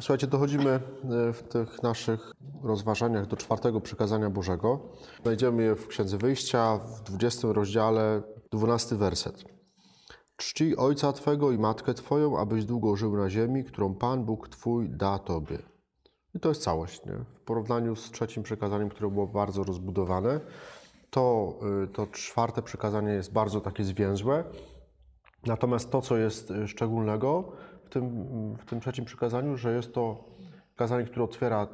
Słuchajcie, 0.00 0.26
dochodzimy 0.26 0.70
e, 0.70 0.80
w 1.32 1.42
tych 1.42 1.82
naszych 1.82 2.32
rozważaniach 2.62 3.26
do 3.26 3.36
czwartego 3.36 3.80
przykazania 3.80 4.30
Bożego. 4.30 4.80
Znajdziemy 5.22 5.62
je 5.62 5.76
w 5.76 5.88
Księdze 5.88 6.18
Wyjścia 6.18 6.78
w 6.78 7.02
20 7.02 7.48
rozdziale, 7.52 8.22
12 8.50 8.96
werset. 8.96 9.44
Czcij 10.36 10.76
ojca 10.76 11.12
Twego 11.12 11.52
i 11.52 11.58
matkę 11.58 11.94
Twoją, 11.94 12.38
abyś 12.38 12.64
długo 12.64 12.96
żył 12.96 13.16
na 13.16 13.30
ziemi, 13.30 13.64
którą 13.64 13.94
Pan 13.94 14.24
Bóg 14.24 14.48
Twój 14.48 14.90
da 14.90 15.18
Tobie. 15.18 15.58
I 16.34 16.40
to 16.40 16.48
jest 16.48 16.62
całość. 16.62 17.06
Nie? 17.06 17.12
W 17.12 17.40
porównaniu 17.44 17.96
z 17.96 18.10
trzecim 18.10 18.42
przykazaniem, 18.42 18.88
które 18.88 19.10
było 19.10 19.26
bardzo 19.26 19.64
rozbudowane, 19.64 20.40
to, 21.10 21.54
y, 21.84 21.88
to 21.88 22.06
czwarte 22.06 22.62
przykazanie 22.62 23.12
jest 23.12 23.32
bardzo 23.32 23.60
takie 23.60 23.84
zwięzłe. 23.84 24.44
Natomiast 25.46 25.90
to, 25.90 26.02
co 26.02 26.16
jest 26.16 26.50
y, 26.50 26.68
szczególnego 26.68 27.52
tym, 27.92 28.26
w 28.56 28.64
tym 28.64 28.80
trzecim 28.80 29.04
przykazaniu, 29.04 29.56
że 29.56 29.74
jest 29.74 29.94
to 29.94 30.24
przykazanie, 30.68 31.04
które 31.04 31.24
otwiera 31.24 31.68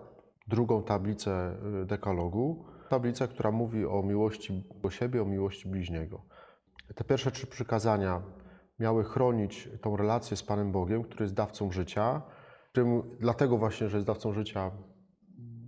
drugą 0.49 0.83
tablicę 0.83 1.57
y, 1.83 1.87
dekalogu, 1.87 2.65
tablicę, 2.89 3.29
która 3.29 3.51
mówi 3.51 3.87
o 3.87 4.03
miłości 4.03 4.65
do 4.83 4.91
siebie, 4.91 5.23
o 5.23 5.25
miłości 5.25 5.69
bliźniego. 5.69 6.23
Te 6.95 7.05
pierwsze 7.05 7.31
trzy 7.31 7.47
przykazania 7.47 8.23
miały 8.79 9.05
chronić 9.05 9.69
tą 9.81 9.97
relację 9.97 10.37
z 10.37 10.43
Panem 10.43 10.73
Bogiem, 10.73 11.03
który 11.03 11.25
jest 11.25 11.35
dawcą 11.35 11.71
życia, 11.71 12.23
którym 12.71 13.03
dlatego 13.21 13.59
właśnie, 13.59 13.89
że 13.89 13.97
jest 13.97 14.07
dawcą 14.07 14.33
życia, 14.33 14.71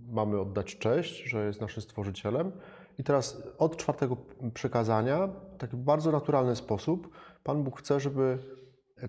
mamy 0.07 0.39
oddać 0.39 0.77
cześć, 0.77 1.23
że 1.23 1.45
jest 1.45 1.61
naszym 1.61 1.83
stworzycielem. 1.83 2.51
I 2.97 3.03
teraz 3.03 3.43
od 3.57 3.77
czwartego 3.77 4.17
przykazania, 4.53 5.27
w 5.27 5.57
taki 5.57 5.77
bardzo 5.77 6.11
naturalny 6.11 6.55
sposób, 6.55 7.09
Pan 7.43 7.63
Bóg 7.63 7.79
chce, 7.79 7.99
żeby 7.99 8.37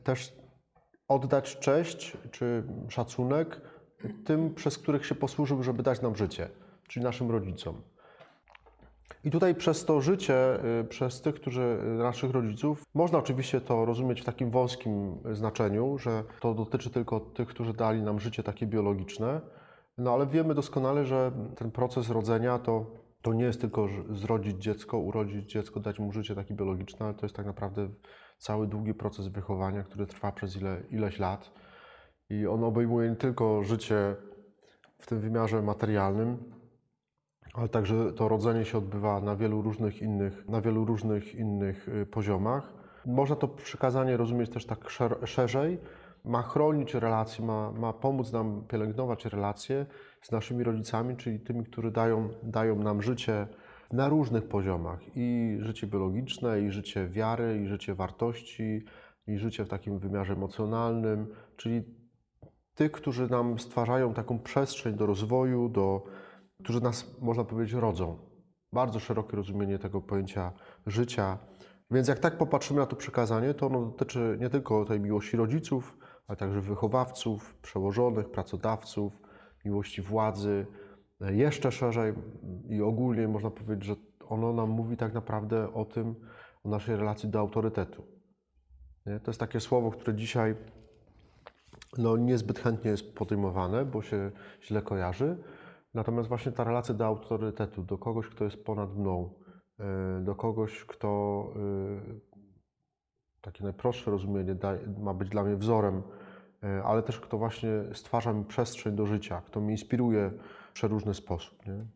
też 0.05 0.42
oddać 1.09 1.59
cześć 1.59 2.17
czy 2.31 2.63
szacunek 2.89 3.61
tym, 4.25 4.55
przez 4.55 4.79
których 4.79 5.07
się 5.07 5.15
posłużył, 5.15 5.63
żeby 5.63 5.83
dać 5.83 6.03
nam 6.03 6.17
życie, 6.17 6.49
czyli 6.89 7.05
naszym 7.05 7.31
rodzicom. 7.31 7.83
I 9.25 9.31
tutaj 9.31 9.55
przez 9.55 9.85
to 9.85 10.01
życie, 10.01 10.65
y, 10.81 10.85
przez 10.85 11.21
tych, 11.21 11.35
którzy 11.35 11.79
y, 11.85 12.03
naszych 12.03 12.31
rodziców, 12.31 12.83
można 12.95 13.19
oczywiście 13.19 13.61
to 13.61 13.85
rozumieć 13.85 14.21
w 14.21 14.25
takim 14.25 14.51
wąskim 14.51 15.19
znaczeniu, 15.33 15.99
że 15.99 16.25
to 16.41 16.55
dotyczy 16.55 16.91
tylko 16.91 17.21
tych, 17.21 17.49
którzy 17.49 17.75
dali 17.75 18.03
nam 18.03 18.21
życie 18.21 18.43
takie 18.43 18.67
biologiczne. 18.67 19.41
No 19.99 20.15
ale 20.15 20.27
wiemy 20.27 20.55
doskonale, 20.55 21.07
że 21.07 21.33
ten 21.57 21.71
proces 21.71 22.11
rodzenia 22.11 22.59
to, 22.59 22.87
to 23.23 23.35
nie 23.35 23.45
jest 23.45 23.61
tylko 23.61 23.89
zrodzić 24.11 24.63
dziecko, 24.63 24.99
urodzić 24.99 25.53
dziecko, 25.53 25.81
dać 25.81 25.99
mu 25.99 26.13
życie 26.13 26.35
takie 26.35 26.55
biologiczne, 26.55 27.07
ale 27.07 27.15
to 27.15 27.27
jest 27.27 27.37
tak 27.37 27.47
naprawdę 27.47 27.89
cały 28.43 28.67
długi 28.67 28.95
proces 28.95 29.29
wychowania, 29.29 29.83
który 29.83 30.07
trwa 30.07 30.33
przez 30.33 30.57
ile, 30.57 30.83
ileś 30.91 31.19
lat. 31.19 31.51
I 32.31 32.47
on 32.47 32.65
obejmuje 32.65 33.11
nie 33.11 33.17
tylko 33.17 33.65
życie 33.65 34.17
w 34.99 35.07
tym 35.07 35.21
wymiarze 35.21 35.63
materialnym, 35.63 36.53
ale 37.55 37.69
także 37.69 38.13
to 38.13 38.29
rodzenie 38.29 38.65
się 38.65 38.79
odbywa 38.79 39.21
na 39.21 39.37
wielu 39.37 39.63
różnych 39.63 40.03
innych, 40.03 40.49
na 40.49 40.61
wielu 40.61 40.85
różnych 40.85 41.35
innych 41.35 41.89
y, 41.89 42.07
poziomach. 42.07 42.73
Można 43.07 43.37
to 43.37 43.49
przykazanie 43.49 44.17
rozumieć 44.17 44.51
też 44.51 44.67
tak 44.67 44.91
szerzej. 45.25 45.79
Ma 46.25 46.43
chronić 46.43 46.95
relacje, 46.95 47.45
ma, 47.45 47.73
ma 47.73 47.93
pomóc 47.93 48.33
nam 48.33 48.65
pielęgnować 48.69 49.25
relacje 49.25 49.87
z 50.23 50.31
naszymi 50.31 50.65
rodzicami, 50.65 51.17
czyli 51.17 51.41
tymi, 51.41 51.65
którzy 51.65 51.91
dają, 51.91 52.29
dają 52.43 52.77
nam 52.77 53.03
życie 53.03 53.47
na 53.93 54.09
różnych 54.09 54.49
poziomach. 54.49 55.01
I 55.15 55.57
życie 55.61 55.87
biologiczne, 55.87 56.61
i 56.61 56.71
życie 56.71 57.09
wiary, 57.09 57.61
i 57.65 57.67
życie 57.67 57.95
wartości, 57.95 58.85
i 59.27 59.39
życie 59.39 59.65
w 59.65 59.69
takim 59.69 59.99
wymiarze 59.99 60.33
emocjonalnym, 60.33 61.27
czyli 61.57 61.83
tych, 62.75 62.93
którzy 62.93 63.31
nam 63.31 63.59
stwarzają 63.59 64.15
taką 64.15 64.39
przestrzeń 64.39 64.95
do 64.95 65.07
rozwoju, 65.07 65.69
do, 65.69 66.05
którzy 66.63 66.81
nas, 66.81 67.21
można 67.21 67.45
powiedzieć, 67.45 67.75
rodzą. 67.75 68.19
Bardzo 68.73 69.01
szerokie 69.01 69.37
rozumienie 69.37 69.79
tego 69.79 70.01
pojęcia 70.01 70.53
życia. 70.87 71.39
Więc 71.91 72.09
jak 72.09 72.19
tak 72.19 72.39
popatrzymy 72.39 72.81
na 72.81 72.87
to 72.87 72.97
przekazanie, 72.97 73.55
to 73.55 73.67
ono 73.67 73.83
dotyczy 73.83 74.37
nie 74.41 74.51
tylko 74.51 74.85
tej 74.85 75.01
miłości 75.01 75.37
rodziców, 75.37 75.99
ale 76.27 76.37
także 76.37 76.61
wychowawców, 76.61 77.55
przełożonych, 77.55 78.31
pracodawców, 78.31 79.23
miłości 79.65 80.03
władzy. 80.03 80.67
Jeszcze 81.31 81.73
szerzej 81.73 82.15
i 82.69 82.83
ogólnie 82.83 83.29
można 83.29 83.51
powiedzieć, 83.51 83.85
że 83.85 83.97
ono 84.29 84.53
nam 84.53 84.71
mówi 84.71 84.97
tak 84.97 85.15
naprawdę 85.15 85.75
o 85.75 85.85
tym, 85.85 86.15
o 86.65 86.69
naszej 86.69 86.97
relacji 86.97 87.29
do 87.29 87.39
autorytetu. 87.39 88.03
Nie? 89.07 89.21
To 89.21 89.31
jest 89.31 89.41
takie 89.41 89.61
słowo, 89.61 89.91
które 89.91 90.15
dzisiaj 90.15 90.55
no, 91.99 92.17
niezbyt 92.17 92.59
chętnie 92.59 92.91
jest 92.91 93.15
podejmowane, 93.15 93.85
bo 93.85 94.03
się 94.03 94.31
źle 94.63 94.83
kojarzy, 94.83 95.37
Natomiast 95.95 96.29
właśnie 96.29 96.53
ta 96.53 96.65
relacja 96.65 96.95
do 96.95 97.07
autorytetu, 97.07 97.83
do 97.83 97.99
kogoś, 97.99 98.29
kto 98.29 98.45
jest 98.45 98.65
ponad 98.65 98.97
mną, 98.97 99.35
e, 99.79 100.21
do 100.25 100.35
kogoś, 100.35 100.85
kto 100.85 101.45
e, 101.57 102.21
takie 103.41 103.65
najprostsze 103.65 104.11
rozumienie 104.11 104.57
ma 104.99 105.15
być 105.15 105.29
dla 105.29 105.45
mnie 105.45 105.57
wzorem, 105.57 106.03
e, 106.63 106.83
ale 106.85 107.03
też 107.03 107.21
kto 107.21 107.39
właśnie 107.39 107.71
stwarza 107.93 108.33
mi 108.33 108.45
przestrzeń 108.45 108.97
do 108.97 109.07
życia, 109.07 109.43
kto 109.47 109.61
mnie 109.61 109.71
inspiruje 109.71 110.31
przeróżny 110.73 111.15
sposób. 111.15 111.67
Nie? 111.67 111.87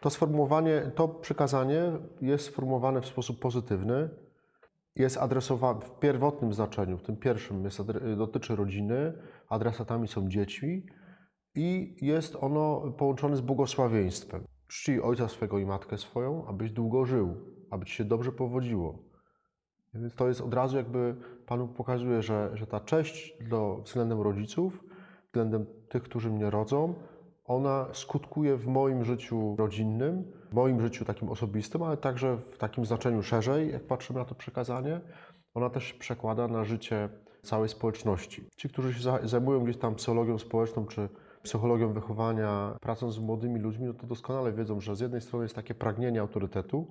To 0.00 0.10
sformułowanie, 0.10 0.90
to 0.94 1.08
przykazanie 1.08 1.82
jest 2.20 2.44
sformułowane 2.44 3.00
w 3.00 3.06
sposób 3.06 3.40
pozytywny, 3.40 4.10
jest 4.96 5.16
adresowane 5.16 5.80
w 5.80 5.98
pierwotnym 5.98 6.52
znaczeniu, 6.52 6.98
w 6.98 7.02
tym 7.02 7.16
pierwszym 7.16 7.64
jest, 7.64 7.82
dotyczy 8.16 8.56
rodziny, 8.56 9.12
adresatami 9.48 10.08
są 10.08 10.28
dzieci, 10.28 10.86
i 11.54 11.96
jest 12.00 12.36
ono 12.40 12.92
połączone 12.92 13.36
z 13.36 13.40
błogosławieństwem. 13.40 14.44
Czcij 14.68 15.00
ojca 15.00 15.28
swego 15.28 15.58
i 15.58 15.66
matkę 15.66 15.98
swoją, 15.98 16.46
abyś 16.46 16.70
długo 16.70 17.04
żył, 17.04 17.36
aby 17.70 17.86
ci 17.86 17.94
się 17.94 18.04
dobrze 18.04 18.32
powodziło. 18.32 18.98
Więc 19.94 20.14
to 20.14 20.28
jest 20.28 20.40
od 20.40 20.54
razu 20.54 20.76
jakby 20.76 21.16
Panu 21.46 21.68
pokazuje, 21.68 22.22
że, 22.22 22.50
że 22.54 22.66
ta 22.66 22.80
cześć 22.80 23.38
do, 23.48 23.82
względem 23.84 24.20
rodziców, 24.20 24.84
względem 25.26 25.66
tych, 25.88 26.02
którzy 26.02 26.30
mnie 26.30 26.50
rodzą, 26.50 26.94
ona 27.50 27.86
skutkuje 27.92 28.56
w 28.56 28.66
moim 28.66 29.04
życiu 29.04 29.56
rodzinnym, 29.58 30.24
w 30.50 30.54
moim 30.54 30.80
życiu 30.80 31.04
takim 31.04 31.28
osobistym, 31.28 31.82
ale 31.82 31.96
także 31.96 32.36
w 32.36 32.58
takim 32.58 32.86
znaczeniu 32.86 33.22
szerzej, 33.22 33.72
jak 33.72 33.82
patrzymy 33.82 34.18
na 34.18 34.24
to 34.24 34.34
przekazanie. 34.34 35.00
Ona 35.54 35.70
też 35.70 35.92
przekłada 35.94 36.48
na 36.48 36.64
życie 36.64 37.08
całej 37.42 37.68
społeczności. 37.68 38.44
Ci, 38.56 38.68
którzy 38.68 38.94
się 38.94 39.00
zajmują 39.22 39.64
gdzieś 39.64 39.76
tam 39.76 39.94
psychologią 39.94 40.38
społeczną, 40.38 40.86
czy 40.86 41.08
psychologią 41.42 41.92
wychowania, 41.92 42.76
pracą 42.80 43.10
z 43.10 43.18
młodymi 43.18 43.60
ludźmi, 43.60 43.86
no 43.86 43.94
to 43.94 44.06
doskonale 44.06 44.52
wiedzą, 44.52 44.80
że 44.80 44.96
z 44.96 45.00
jednej 45.00 45.20
strony 45.20 45.44
jest 45.44 45.54
takie 45.54 45.74
pragnienie 45.74 46.20
autorytetu, 46.20 46.86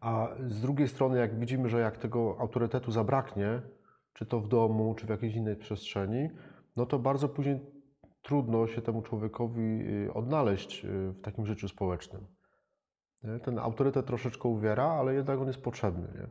a 0.00 0.28
z 0.48 0.60
drugiej 0.60 0.88
strony, 0.88 1.18
jak 1.18 1.38
widzimy, 1.38 1.68
że 1.68 1.80
jak 1.80 1.98
tego 1.98 2.36
autorytetu 2.38 2.92
zabraknie, 2.92 3.62
czy 4.14 4.26
to 4.26 4.40
w 4.40 4.48
domu, 4.48 4.94
czy 4.94 5.06
w 5.06 5.08
jakiejś 5.08 5.34
innej 5.34 5.56
przestrzeni, 5.56 6.28
no 6.76 6.86
to 6.86 6.98
bardzo 6.98 7.28
później 7.28 7.79
trudno 8.22 8.66
się 8.66 8.82
temu 8.82 9.02
człowiekowi 9.02 9.80
y, 10.06 10.14
odnaleźć 10.14 10.84
y, 10.84 10.88
w 11.10 11.20
takim 11.20 11.46
życiu 11.46 11.68
społecznym. 11.68 12.26
Ten 13.42 13.58
autorytet 13.58 14.06
troszeczkę 14.06 14.48
uwiera, 14.48 14.84
ale 14.84 15.14
jednak 15.14 15.40
on 15.40 15.46
jest 15.46 15.62
potrzebny. 15.62 16.08
Nie? 16.14 16.26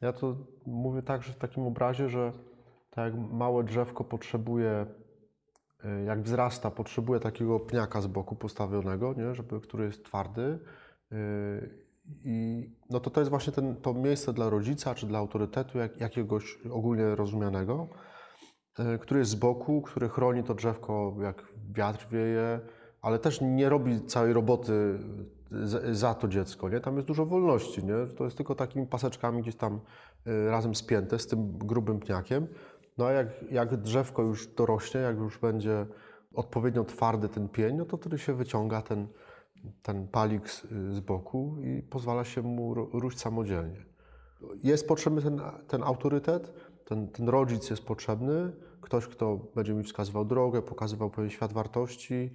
Ja 0.00 0.12
to 0.12 0.36
mówię 0.66 1.02
tak, 1.02 1.22
że 1.22 1.32
w 1.32 1.36
takim 1.36 1.62
obrazie, 1.62 2.08
że 2.08 2.32
tak 2.90 3.04
jak 3.04 3.22
małe 3.32 3.64
drzewko 3.64 4.04
potrzebuje 4.04 4.86
E, 5.84 6.04
jak 6.04 6.22
wzrasta, 6.22 6.70
potrzebuje 6.70 7.20
takiego 7.20 7.60
pniaka 7.60 8.00
z 8.00 8.06
boku 8.06 8.36
postawionego, 8.36 9.14
nie? 9.14 9.34
Żeby, 9.34 9.60
który 9.60 9.84
jest 9.84 10.04
twardy. 10.04 10.58
I 12.24 12.68
no 12.90 13.00
to 13.00 13.10
to 13.10 13.20
jest 13.20 13.30
właśnie 13.30 13.52
ten, 13.52 13.76
to 13.76 13.94
miejsce 13.94 14.32
dla 14.32 14.50
rodzica 14.50 14.94
czy 14.94 15.06
dla 15.06 15.18
autorytetu 15.18 15.78
jak, 15.78 16.00
jakiegoś 16.00 16.58
ogólnie 16.72 17.14
rozumianego, 17.14 17.88
który 19.00 19.20
jest 19.20 19.30
z 19.30 19.34
boku, 19.34 19.82
który 19.82 20.08
chroni 20.08 20.44
to 20.44 20.54
drzewko, 20.54 21.14
jak 21.22 21.44
wiatr 21.74 22.06
wieje, 22.10 22.60
ale 23.02 23.18
też 23.18 23.40
nie 23.40 23.68
robi 23.68 24.00
całej 24.00 24.32
roboty 24.32 24.98
za 25.92 26.14
to 26.14 26.28
dziecko. 26.28 26.68
Nie? 26.68 26.80
Tam 26.80 26.96
jest 26.96 27.08
dużo 27.08 27.26
wolności. 27.26 27.84
Nie? 27.84 28.06
To 28.16 28.24
jest 28.24 28.36
tylko 28.36 28.54
takimi 28.54 28.86
paseczkami 28.86 29.42
gdzieś 29.42 29.56
tam 29.56 29.80
razem 30.26 30.74
spięte 30.74 31.18
z 31.18 31.26
tym 31.26 31.58
grubym 31.58 32.00
pniakiem. 32.00 32.46
No 32.98 33.06
a 33.06 33.12
jak, 33.12 33.28
jak 33.50 33.76
drzewko 33.76 34.22
już 34.22 34.46
dorośnie, 34.46 35.00
jak 35.00 35.16
już 35.16 35.38
będzie 35.38 35.86
odpowiednio 36.34 36.84
twardy 36.84 37.28
ten 37.28 37.48
pień, 37.48 37.76
no 37.76 37.84
to 37.84 37.96
wtedy 37.96 38.18
się 38.18 38.34
wyciąga 38.34 38.82
ten, 38.82 39.06
ten 39.82 40.08
palik 40.08 40.50
z, 40.50 40.66
z 40.92 41.00
boku 41.00 41.56
i 41.60 41.82
pozwala 41.82 42.24
się 42.24 42.42
mu 42.42 42.74
róść 42.74 43.20
samodzielnie. 43.20 43.84
Jest 44.62 44.88
potrzebny 44.88 45.22
ten, 45.22 45.40
ten 45.68 45.82
autorytet, 45.82 46.52
ten, 46.90 47.08
ten 47.08 47.28
rodzic 47.28 47.70
jest 47.70 47.84
potrzebny, 47.84 48.52
ktoś, 48.80 49.06
kto 49.06 49.38
będzie 49.54 49.74
mi 49.74 49.84
wskazywał 49.84 50.24
drogę, 50.24 50.62
pokazywał 50.62 51.10
pewien 51.10 51.30
świat 51.30 51.52
wartości, 51.52 52.30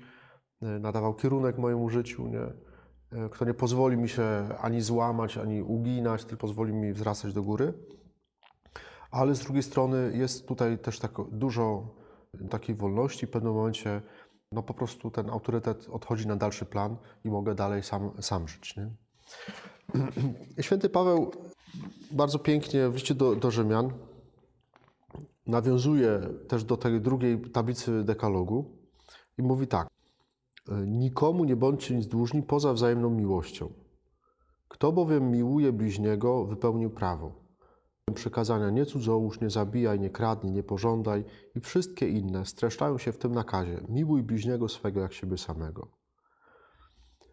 e, 0.61 0.65
nadawał 0.79 1.13
kierunek 1.13 1.57
mojemu 1.57 1.89
życiu, 1.89 2.27
nie? 2.27 2.41
E, 3.19 3.29
kto 3.29 3.45
nie 3.45 3.53
pozwoli 3.53 3.97
mi 3.97 4.09
się 4.09 4.47
ani 4.61 4.81
złamać, 4.81 5.37
ani 5.37 5.61
uginać, 5.61 6.25
tylko 6.25 6.41
pozwoli 6.41 6.73
mi 6.73 6.93
wzrastać 6.93 7.33
do 7.33 7.43
góry 7.43 7.73
ale 9.15 9.35
z 9.35 9.39
drugiej 9.39 9.63
strony 9.63 10.11
jest 10.17 10.47
tutaj 10.47 10.77
też 10.77 10.99
tak 10.99 11.11
dużo 11.31 11.95
takiej 12.49 12.75
wolności 12.75 13.27
w 13.27 13.29
pewnym 13.29 13.53
momencie 13.53 14.01
no 14.51 14.63
po 14.63 14.73
prostu 14.73 15.11
ten 15.11 15.29
autorytet 15.29 15.89
odchodzi 15.89 16.27
na 16.27 16.35
dalszy 16.35 16.65
plan 16.65 16.97
i 17.23 17.29
mogę 17.29 17.55
dalej 17.55 17.83
sam, 17.83 18.11
sam 18.21 18.47
żyć. 18.47 18.75
Nie? 18.77 18.89
Święty 20.63 20.89
Paweł 20.89 21.31
bardzo 22.11 22.39
pięknie 22.39 22.89
w 22.89 22.93
liście 22.93 23.15
do, 23.15 23.35
do 23.35 23.51
Rzymian 23.51 23.93
nawiązuje 25.47 26.21
też 26.47 26.63
do 26.63 26.77
tej 26.77 27.01
drugiej 27.01 27.41
tablicy 27.41 28.03
dekalogu 28.03 28.65
i 29.37 29.41
mówi 29.43 29.67
tak. 29.67 29.87
Nikomu 30.85 31.45
nie 31.45 31.55
bądźcie 31.55 31.95
nic 31.95 32.07
dłużni 32.07 32.43
poza 32.43 32.73
wzajemną 32.73 33.09
miłością. 33.09 33.73
Kto 34.67 34.91
bowiem 34.91 35.31
miłuje 35.31 35.73
bliźniego, 35.73 36.45
wypełnił 36.45 36.89
prawo 36.89 37.45
przykazania 38.13 38.69
nie 38.69 38.85
cudzołóż, 38.85 39.41
nie 39.41 39.49
zabijaj, 39.49 39.99
nie 39.99 40.09
kradnij, 40.09 40.53
nie 40.53 40.63
pożądaj 40.63 41.23
i 41.55 41.59
wszystkie 41.59 42.09
inne 42.09 42.45
streszczają 42.45 42.97
się 42.97 43.11
w 43.11 43.17
tym 43.17 43.31
nakazie. 43.31 43.81
Miłuj 43.89 44.23
bliźniego 44.23 44.69
swego 44.69 45.01
jak 45.01 45.13
siebie 45.13 45.37
samego. 45.37 45.87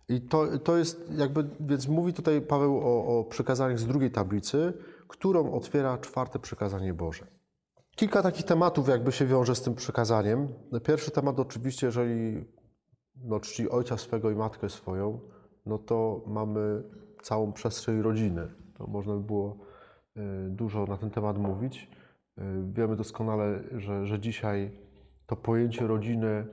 I 0.08 0.20
to, 0.20 0.58
to 0.58 0.76
jest 0.76 1.10
jakby, 1.16 1.50
więc 1.60 1.88
mówi 1.88 2.12
tutaj 2.12 2.42
Paweł 2.42 2.78
o, 2.78 3.20
o 3.20 3.28
z 3.74 3.86
drugiej 3.86 4.10
tablicy, 4.10 4.72
którą 5.08 5.52
otwiera 5.52 5.98
czwarte 5.98 6.38
przykazanie 6.38 6.94
Boże. 6.94 7.26
Kilka 7.96 8.22
takich 8.22 8.46
tematów 8.46 8.88
jakby 8.88 9.12
się 9.12 9.26
wiąże 9.26 9.54
z 9.54 9.62
tym 9.62 9.74
przykazaniem. 9.74 10.48
Pierwszy 10.86 11.10
temat 11.10 11.40
oczywiście, 11.40 11.86
jeżeli 11.86 12.44
no, 13.24 13.40
czci 13.40 13.70
ojca 13.70 13.96
swego 13.96 14.30
i 14.30 14.34
matkę 14.34 14.68
swoją, 14.68 15.20
no 15.66 15.78
to 15.78 16.24
mamy 16.26 16.82
całą 17.22 17.52
przestrzeń 17.52 18.02
rodziny. 18.02 18.48
To 18.78 18.86
można 18.86 19.14
by 19.14 19.20
było 19.20 19.56
Y, 20.16 20.50
dużo 20.50 20.84
na 20.84 20.96
ten 20.96 21.10
temat 21.10 21.38
mówić. 21.38 21.90
Y, 22.38 22.42
wiemy 22.72 22.96
doskonale, 22.96 23.60
że, 23.76 24.06
że 24.06 24.20
dzisiaj 24.20 24.70
to 25.26 25.36
pojęcie 25.36 25.86
rodziny, 25.86 26.46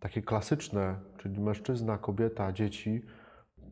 takie 0.00 0.22
klasyczne, 0.22 0.96
czyli 1.18 1.40
mężczyzna, 1.40 1.98
kobieta, 1.98 2.52
dzieci, 2.52 3.02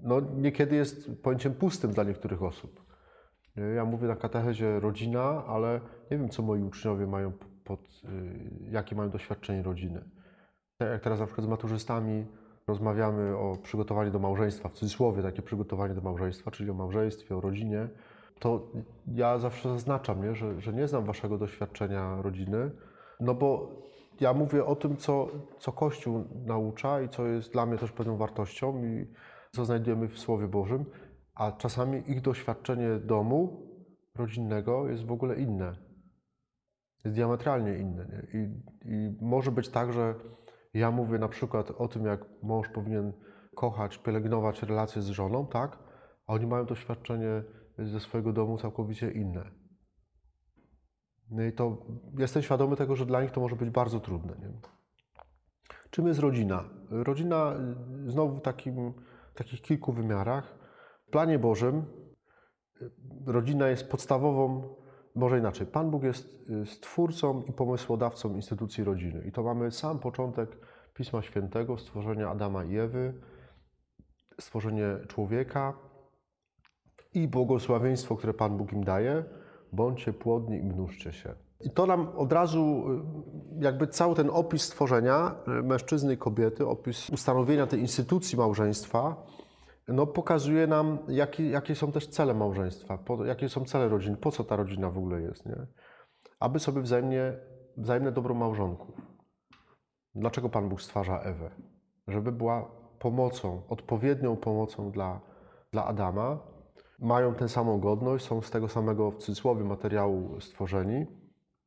no 0.03 0.21
niekiedy 0.21 0.77
jest 0.77 1.11
pojęciem 1.23 1.55
pustym 1.55 1.93
dla 1.93 2.05
niektórych 2.05 2.43
osób. 2.43 2.83
Ja 3.75 3.85
mówię 3.85 4.09
na 4.09 4.17
katechezie 4.17 4.81
rodzina, 4.81 5.45
ale 5.47 5.81
nie 6.13 6.19
wiem, 6.19 6.29
co 6.29 6.43
moi 6.43 6.63
uczniowie 6.63 7.07
mają 7.07 7.33
pod, 7.65 7.81
y, 7.81 8.71
jakie 8.71 8.97
mają 8.97 9.11
doświadczenie 9.11 9.63
rodziny. 9.63 10.05
Tak 10.79 10.89
jak 10.89 11.03
teraz 11.03 11.21
na 11.21 11.27
przykład 11.27 11.47
z 11.47 11.51
maturzystami 11.51 12.27
rozmawiamy 12.69 13.37
o 13.37 13.57
przygotowaniu 13.63 14.11
do 14.11 14.19
małżeństwa, 14.19 14.69
w 14.69 14.73
cudzysłowie 14.73 15.23
takie 15.23 15.43
przygotowanie 15.43 15.95
do 15.95 16.01
małżeństwa, 16.01 16.51
czyli 16.51 16.71
o 16.71 16.75
małżeństwie, 16.75 17.37
o 17.37 17.41
rodzinie, 17.41 17.89
to 18.39 18.67
ja 19.07 19.39
zawsze 19.39 19.69
zaznaczam, 19.69 20.25
nie? 20.25 20.35
Że, 20.35 20.61
że 20.61 20.73
nie 20.73 20.89
znam 20.89 21.05
waszego 21.05 21.39
doświadczenia 21.39 22.23
rodziny, 22.23 22.71
no 23.21 23.35
bo 23.35 23.69
ja 24.21 24.33
mówię 24.33 24.65
o 24.65 24.77
tym, 24.77 24.97
co, 24.97 25.29
co 25.59 25.73
Kościół 25.73 26.25
naucza 26.47 27.03
i 27.03 27.09
co 27.09 27.27
jest 27.27 27.53
dla 27.53 27.67
mnie 27.67 27.79
też 27.79 27.93
pewną 27.93 28.17
wartością 28.17 28.85
i 28.85 29.07
co 29.53 29.65
znajdujemy 29.65 30.09
w 30.09 30.19
Słowie 30.19 30.49
Bożym, 30.49 30.85
a 31.35 31.53
czasami 31.53 32.11
ich 32.11 32.21
doświadczenie 32.21 32.89
domu 32.97 33.67
rodzinnego 34.15 34.89
jest 34.89 35.07
w 35.07 35.13
ogóle 35.13 35.37
inne. 35.37 35.92
Jest 37.05 37.17
diametralnie 37.17 37.79
inne. 37.79 38.07
Nie? 38.07 38.41
I, 38.41 38.63
I 38.85 39.17
może 39.21 39.51
być 39.51 39.69
tak, 39.69 39.93
że 39.93 40.15
ja 40.75 40.91
mówię 40.91 41.19
na 41.19 41.29
przykład 41.29 41.71
o 41.71 41.89
tym, 41.89 42.07
jak 42.07 42.25
mąż 42.43 42.69
powinien 42.69 43.13
kochać, 43.55 43.99
pielęgnować 43.99 44.63
relacje 44.63 45.03
z 45.03 45.09
żoną, 45.09 45.47
tak? 45.47 45.79
A 46.27 46.33
oni 46.33 46.47
mają 46.47 46.65
doświadczenie 46.65 47.43
ze 47.79 48.01
swojego 48.01 48.33
domu 48.33 48.59
całkowicie 48.59 49.11
inne. 49.11 49.51
No 51.31 51.43
i 51.43 51.53
to 51.53 51.87
jestem 52.19 52.43
świadomy 52.43 52.77
tego, 52.77 52.97
że 52.97 53.07
dla 53.07 53.23
nich 53.23 53.31
to 53.31 53.41
może 53.41 53.57
być 53.57 53.71
bardzo 53.71 54.01
trudne. 54.01 54.35
Nie? 54.39 54.49
Czym 55.91 56.07
jest 56.07 56.21
rodzina? 56.21 56.65
Rodzina 56.91 57.55
y, 58.07 58.11
znowu 58.11 58.37
w 58.37 58.43
takim, 58.43 58.93
takich 59.35 59.63
kilku 59.63 59.93
wymiarach. 59.93 60.59
W 61.07 61.11
planie 61.11 61.39
Bożym 61.39 61.85
y, 62.83 62.91
rodzina 63.27 63.69
jest 63.69 63.91
podstawową, 63.91 64.75
może 65.15 65.39
inaczej, 65.39 65.67
Pan 65.67 65.91
Bóg 65.91 66.03
jest 66.03 66.51
y, 66.51 66.67
stwórcą 66.67 67.43
i 67.43 67.53
pomysłodawcą 67.53 68.35
instytucji 68.35 68.85
rodziny. 68.85 69.25
I 69.27 69.33
to 69.33 69.43
mamy 69.43 69.71
sam 69.71 69.99
początek 69.99 70.57
Pisma 70.95 71.23
Świętego, 71.23 71.79
stworzenia 71.79 72.31
Adama 72.31 72.65
i 72.65 72.79
Ewy, 72.79 73.15
stworzenie 74.41 74.87
człowieka, 75.09 75.75
i 77.15 77.29
błogosławieństwo, 77.29 78.17
które 78.17 78.35
Pan 78.35 78.57
Bóg 78.57 78.73
im 78.73 78.85
daje, 78.85 79.25
bądźcie 79.73 80.13
płodni 80.13 80.57
i 80.57 80.63
mnóżcie 80.63 81.13
się. 81.13 81.35
I 81.61 81.71
to 81.71 81.87
nam 81.87 82.09
od 82.17 82.33
razu, 82.33 82.85
y, 83.61 83.65
jakby 83.65 83.87
cały 83.87 84.15
ten 84.15 84.31
opis 84.31 84.63
stworzenia 84.63 85.35
y, 85.49 85.63
mężczyzny 85.63 86.15
i 86.15 86.17
kobiety, 86.17 86.67
opis 86.67 87.11
ustanowienia 87.11 87.67
tej 87.67 87.81
instytucji 87.81 88.39
małżeństwa, 88.39 89.27
no, 89.89 90.07
pokazuje 90.07 90.67
nam, 90.67 90.99
jakie, 91.09 91.51
jakie 91.51 91.75
są 91.75 91.93
też 91.93 92.07
cele 92.07 92.35
małżeństwa, 92.35 92.99
po, 92.99 93.25
jakie 93.25 93.49
są 93.49 93.65
cele 93.65 93.89
rodziny, 93.89 94.17
po 94.17 94.31
co 94.31 94.45
ta 94.45 94.57
rodzina 94.57 94.91
w 94.91 94.99
ogóle 94.99 95.23
jest, 95.23 95.47
nie? 95.47 95.67
Aby 96.41 96.59
sobie 96.59 96.81
wzajemnie, 96.81 97.33
wzajemne 97.77 98.13
dobro 98.13 98.35
małżonków. 98.35 99.01
Dlaczego 100.15 100.49
Pan 100.49 100.69
Bóg 100.69 100.83
stwarza 100.83 101.19
Ewę? 101.19 101.51
Żeby 102.09 102.33
była 102.33 102.71
pomocą, 102.99 103.63
odpowiednią 103.69 104.37
pomocą 104.37 104.91
dla, 104.91 105.21
dla 105.73 105.85
Adama, 105.85 106.39
mają 106.99 107.35
tę 107.35 107.49
samą 107.49 107.81
godność, 107.81 108.27
są 108.27 108.43
z 108.43 108.51
tego 108.51 108.69
samego 108.69 109.11
w 109.11 109.17
cudzysłowie 109.17 109.65
materiału 109.65 110.41
stworzeni. 110.41 111.07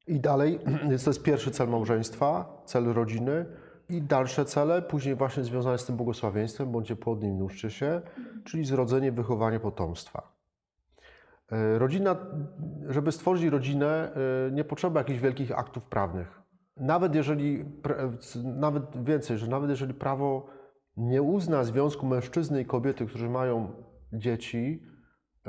I 0.07 0.19
dalej, 0.19 0.59
jest 0.91 1.05
to 1.05 1.09
jest 1.09 1.23
pierwszy 1.23 1.51
cel 1.51 1.69
małżeństwa, 1.69 2.61
cel 2.65 2.85
rodziny 2.93 3.45
i 3.89 4.01
dalsze 4.01 4.45
cele, 4.45 4.81
później 4.81 5.15
właśnie 5.15 5.43
związane 5.43 5.77
z 5.77 5.85
tym 5.85 5.95
błogosławieństwem, 5.95 6.71
bądźcie 6.71 6.95
płodni, 6.95 7.31
mnóżcie 7.31 7.69
się, 7.71 8.01
czyli 8.43 8.65
zrodzenie, 8.65 9.11
wychowanie 9.11 9.59
potomstwa. 9.59 10.35
E, 11.51 11.79
rodzina, 11.79 12.15
żeby 12.87 13.11
stworzyć 13.11 13.45
rodzinę, 13.45 14.11
e, 14.47 14.51
nie 14.51 14.63
potrzeba 14.63 14.99
jakichś 14.99 15.19
wielkich 15.19 15.59
aktów 15.59 15.83
prawnych. 15.83 16.41
Nawet 16.77 17.15
jeżeli, 17.15 17.65
nawet 18.43 19.03
więcej, 19.03 19.37
że 19.37 19.47
nawet 19.47 19.69
jeżeli 19.69 19.93
prawo 19.93 20.47
nie 20.97 21.21
uzna 21.21 21.63
związku 21.63 22.05
mężczyzny 22.05 22.61
i 22.61 22.65
kobiety, 22.65 23.05
którzy 23.05 23.29
mają 23.29 23.71
dzieci, 24.13 24.83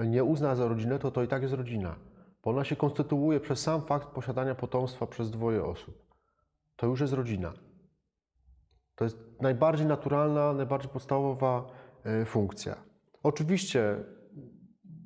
nie 0.06 0.24
uzna 0.24 0.54
za 0.54 0.68
rodzinę, 0.68 0.98
to 0.98 1.10
to 1.10 1.22
i 1.22 1.28
tak 1.28 1.42
jest 1.42 1.54
rodzina. 1.54 1.96
Bo 2.44 2.50
ona 2.50 2.64
się 2.64 2.76
konstytuuje 2.76 3.40
przez 3.40 3.60
sam 3.60 3.82
fakt 3.82 4.08
posiadania 4.08 4.54
potomstwa 4.54 5.06
przez 5.06 5.30
dwoje 5.30 5.64
osób. 5.64 6.06
To 6.76 6.86
już 6.86 7.00
jest 7.00 7.12
rodzina. 7.12 7.52
To 8.96 9.04
jest 9.04 9.18
najbardziej 9.40 9.86
naturalna, 9.86 10.52
najbardziej 10.52 10.90
podstawowa 10.90 11.66
e, 12.04 12.24
funkcja. 12.24 12.76
Oczywiście 13.22 13.96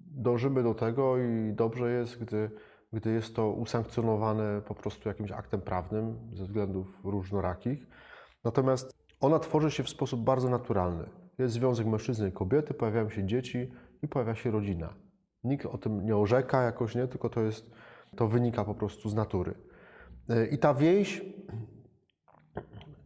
dążymy 0.07 0.63
do 0.63 0.75
tego 0.75 1.19
i 1.19 1.53
dobrze 1.55 1.93
jest, 1.93 2.19
gdy, 2.19 2.51
gdy 2.93 3.11
jest 3.11 3.37
to 3.37 3.51
usankcjonowane 3.51 4.63
po 4.63 4.75
prostu 4.75 5.09
jakimś 5.09 5.33
aktem 5.33 5.61
prawnym 5.61 6.19
ze 6.33 6.45
względów 6.45 7.01
różnorakich. 7.05 7.87
Natomiast 8.45 8.91
ona 9.21 9.39
tworzy 9.39 9.71
się 9.71 9.83
w 9.83 9.89
sposób 9.89 10.21
bardzo 10.25 10.49
naturalny. 10.49 11.05
Jest 11.39 11.55
związek 11.55 11.87
mężczyzny 11.87 12.29
i 12.29 12.33
kobiety, 12.33 12.75
pojawiają 12.75 13.11
się 13.11 13.27
dzieci, 13.27 13.71
i 14.03 14.09
pojawia 14.09 14.35
się 14.35 14.51
rodzina. 14.51 14.95
Nikt 15.45 15.67
o 15.67 15.79
tym 15.79 16.05
nie 16.05 16.17
orzeka 16.17 16.63
jakoś, 16.63 16.95
nie? 16.95 17.09
tylko 17.09 17.29
to, 17.29 17.41
jest, 17.43 17.71
to 18.17 18.29
wynika 18.29 18.65
po 18.65 18.75
prostu 18.75 19.09
z 19.09 19.15
natury. 19.15 19.55
E, 20.29 20.47
I 20.47 20.59
ta 20.59 20.75
więź 20.75 21.25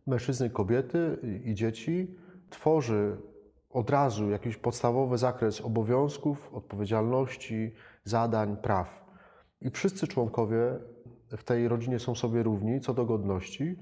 mężczyzny, 0.07 0.51
kobiety 0.51 1.17
i 1.45 1.55
dzieci 1.55 2.17
tworzy 2.51 3.17
od 3.71 3.91
razu 3.91 4.31
jakiś 4.31 4.57
podstawowy 4.57 5.19
zakres 5.19 5.61
obowiązków, 5.61 6.55
odpowiedzialności, 6.55 7.73
zadań, 8.05 8.57
praw. 8.57 9.05
I 9.61 9.71
wszyscy 9.71 10.07
członkowie 10.07 10.79
w 11.37 11.45
tej 11.45 11.69
rodzinie 11.69 11.99
są 11.99 12.15
sobie 12.15 12.43
równi 12.43 12.81
co 12.81 12.95
do 12.95 13.05
godności. 13.05 13.77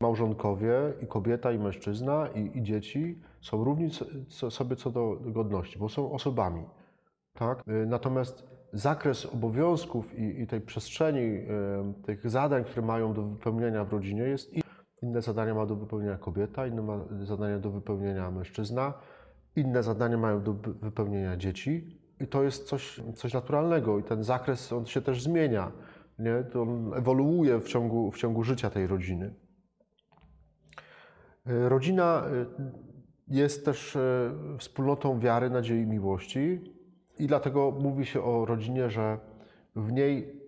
Małżonkowie 0.00 0.72
i 1.02 1.06
kobieta, 1.06 1.52
i 1.52 1.58
mężczyzna, 1.58 2.28
i, 2.34 2.58
i 2.58 2.62
dzieci 2.62 3.18
są 3.40 3.64
równi 3.64 3.88
sobie 4.28 4.76
co 4.76 4.90
do 4.90 5.16
godności, 5.20 5.78
bo 5.78 5.88
są 5.88 6.12
osobami. 6.12 6.64
Tak? 7.32 7.62
Y, 7.68 7.86
natomiast 7.86 8.44
zakres 8.72 9.26
obowiązków 9.26 10.18
i, 10.18 10.40
i 10.40 10.46
tej 10.46 10.60
przestrzeni, 10.60 11.20
y, 11.20 11.46
tych 12.02 12.30
zadań, 12.30 12.64
które 12.64 12.86
mają 12.86 13.14
do 13.14 13.22
wypełnienia 13.22 13.84
w 13.84 13.92
rodzinie, 13.92 14.22
jest 14.22 14.63
inne 15.04 15.22
zadania 15.22 15.54
ma 15.54 15.66
do 15.66 15.76
wypełnienia 15.76 16.18
kobieta, 16.18 16.66
inne 16.66 16.82
ma 16.82 17.04
zadania 17.22 17.58
do 17.58 17.70
wypełnienia 17.70 18.30
mężczyzna, 18.30 18.94
inne 19.56 19.82
zadania 19.82 20.18
mają 20.18 20.42
do 20.42 20.52
wypełnienia 20.82 21.36
dzieci. 21.36 21.98
I 22.20 22.26
to 22.26 22.42
jest 22.42 22.68
coś, 22.68 23.00
coś 23.14 23.34
naturalnego 23.34 23.98
i 23.98 24.02
ten 24.02 24.24
zakres 24.24 24.72
on 24.72 24.86
się 24.86 25.02
też 25.02 25.22
zmienia. 25.22 25.72
Nie? 26.18 26.44
To 26.52 26.62
on 26.62 26.94
ewoluuje 26.94 27.60
w 27.60 27.68
ciągu, 27.68 28.10
w 28.10 28.18
ciągu 28.18 28.42
życia 28.44 28.70
tej 28.70 28.86
rodziny. 28.86 29.34
Y, 31.48 31.68
rodzina 31.68 32.22
jest 33.28 33.64
też 33.64 33.96
e, 33.96 34.32
wspólnotą 34.58 35.20
wiary, 35.20 35.50
nadziei, 35.50 35.86
miłości 35.86 36.60
i 37.18 37.26
dlatego 37.26 37.70
mówi 37.70 38.06
się 38.06 38.22
o 38.22 38.44
rodzinie, 38.44 38.90
że 38.90 39.18
w 39.76 39.92
niej 39.92 40.43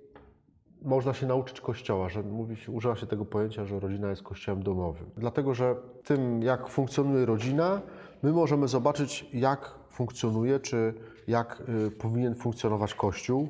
można 0.86 1.14
się 1.14 1.26
nauczyć 1.26 1.60
Kościoła, 1.60 2.08
że 2.08 2.22
mówi 2.22 2.56
się, 2.56 2.72
używa 2.72 2.96
się 2.96 3.06
tego 3.06 3.24
pojęcia, 3.24 3.64
że 3.64 3.80
rodzina 3.80 4.10
jest 4.10 4.22
Kościołem 4.22 4.62
domowym. 4.62 5.10
Dlatego, 5.16 5.54
że 5.54 5.76
tym, 6.04 6.42
jak 6.42 6.68
funkcjonuje 6.68 7.26
rodzina, 7.26 7.80
my 8.22 8.32
możemy 8.32 8.68
zobaczyć, 8.68 9.26
jak 9.32 9.74
funkcjonuje, 9.90 10.60
czy 10.60 10.94
jak 11.28 11.62
y, 11.86 11.90
powinien 11.90 12.34
funkcjonować 12.34 12.94
Kościół. 12.94 13.48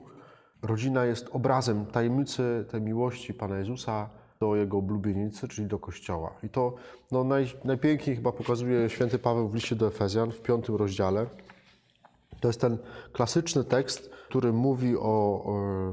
Rodzina 0.62 1.04
jest 1.04 1.28
obrazem 1.32 1.86
tajemnicy 1.86 2.64
tej 2.70 2.80
miłości 2.80 3.34
Pana 3.34 3.58
Jezusa 3.58 4.10
do 4.40 4.56
Jego 4.56 4.78
oblubienicy, 4.78 5.48
czyli 5.48 5.68
do 5.68 5.78
Kościoła. 5.78 6.34
I 6.42 6.48
to 6.48 6.74
no, 7.12 7.24
naj, 7.24 7.46
najpiękniej 7.64 8.16
chyba 8.16 8.32
pokazuje 8.32 8.90
święty 8.90 9.18
Paweł 9.18 9.48
w 9.48 9.54
liście 9.54 9.76
do 9.76 9.86
Efezjan 9.86 10.30
w 10.32 10.42
piątym 10.42 10.76
rozdziale. 10.76 11.26
To 12.40 12.48
jest 12.48 12.60
ten 12.60 12.78
klasyczny 13.12 13.64
tekst, 13.64 14.10
który 14.28 14.52
mówi 14.52 14.96
o, 14.96 15.00
o, 15.02 15.92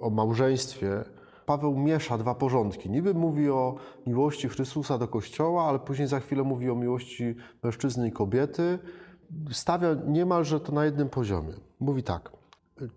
o 0.00 0.10
małżeństwie. 0.10 1.04
Paweł 1.46 1.78
miesza 1.78 2.18
dwa 2.18 2.34
porządki. 2.34 2.90
Niby 2.90 3.14
mówi 3.14 3.50
o 3.50 3.74
miłości 4.06 4.48
Chrystusa 4.48 4.98
do 4.98 5.08
Kościoła, 5.08 5.64
ale 5.64 5.78
później 5.78 6.08
za 6.08 6.20
chwilę 6.20 6.42
mówi 6.42 6.70
o 6.70 6.74
miłości 6.74 7.34
mężczyzny 7.62 8.08
i 8.08 8.12
kobiety. 8.12 8.78
Stawia 9.52 9.88
niemalże 10.06 10.60
to 10.60 10.72
na 10.72 10.84
jednym 10.84 11.08
poziomie. 11.08 11.52
Mówi 11.80 12.02
tak, 12.02 12.32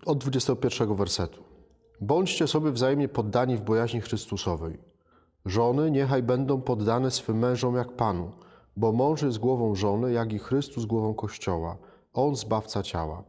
od 0.06 0.18
21 0.18 0.96
wersetu. 0.96 1.44
Bądźcie 2.02 2.48
sobie 2.48 2.72
wzajemnie 2.72 3.08
poddani 3.08 3.58
w 3.58 3.62
bojaźni 3.62 4.02
Chrystusowej. 4.02 4.78
Żony 5.46 5.92
niechaj 5.92 6.24
będą 6.24 6.62
poddane 6.62 7.12
swym 7.12 7.38
mężom 7.38 7.76
jak 7.76 7.92
Panu, 7.92 8.32
bo 8.78 8.92
mąż 8.92 9.22
jest 9.22 9.38
głową 9.38 9.76
żony, 9.76 10.12
jak 10.12 10.34
i 10.34 10.40
Chrystus 10.40 10.86
głową 10.86 11.14
Kościoła. 11.14 11.78
On 12.14 12.36
zbawca 12.36 12.84
ciała. 12.84 13.24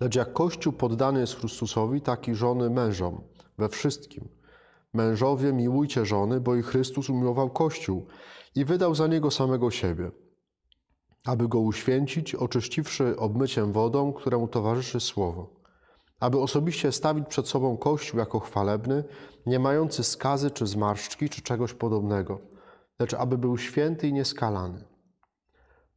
Lecz 0.00 0.16
jak 0.16 0.32
Kościół 0.32 0.72
poddany 0.72 1.20
jest 1.20 1.36
Chrystusowi, 1.36 2.00
tak 2.00 2.28
i 2.28 2.34
żony 2.34 2.70
mężom 2.70 3.20
we 3.58 3.68
wszystkim. 3.68 4.28
Mężowie, 4.92 5.52
miłujcie 5.52 6.06
żony, 6.06 6.40
bo 6.40 6.54
i 6.54 6.62
Chrystus 6.62 7.10
umiłował 7.10 7.50
Kościół 7.50 8.06
i 8.54 8.64
wydał 8.64 8.94
za 8.94 9.06
niego 9.06 9.30
samego 9.30 9.70
siebie, 9.70 10.10
aby 11.26 11.48
go 11.48 11.60
uświęcić, 11.60 12.34
oczyściwszy 12.34 13.16
obmyciem 13.16 13.72
wodą, 13.72 14.12
któremu 14.12 14.48
towarzyszy 14.48 15.00
słowo, 15.00 15.50
aby 16.20 16.40
osobiście 16.40 16.92
stawić 16.92 17.28
przed 17.28 17.48
sobą 17.48 17.76
Kościół 17.76 18.18
jako 18.18 18.40
chwalebny, 18.40 19.04
nie 19.46 19.58
mający 19.58 20.04
skazy 20.04 20.50
czy 20.50 20.66
zmarszczki 20.66 21.28
czy 21.28 21.42
czegoś 21.42 21.74
podobnego, 21.74 22.40
lecz 22.98 23.14
aby 23.14 23.38
był 23.38 23.58
święty 23.58 24.08
i 24.08 24.12
nieskalany. 24.12 24.84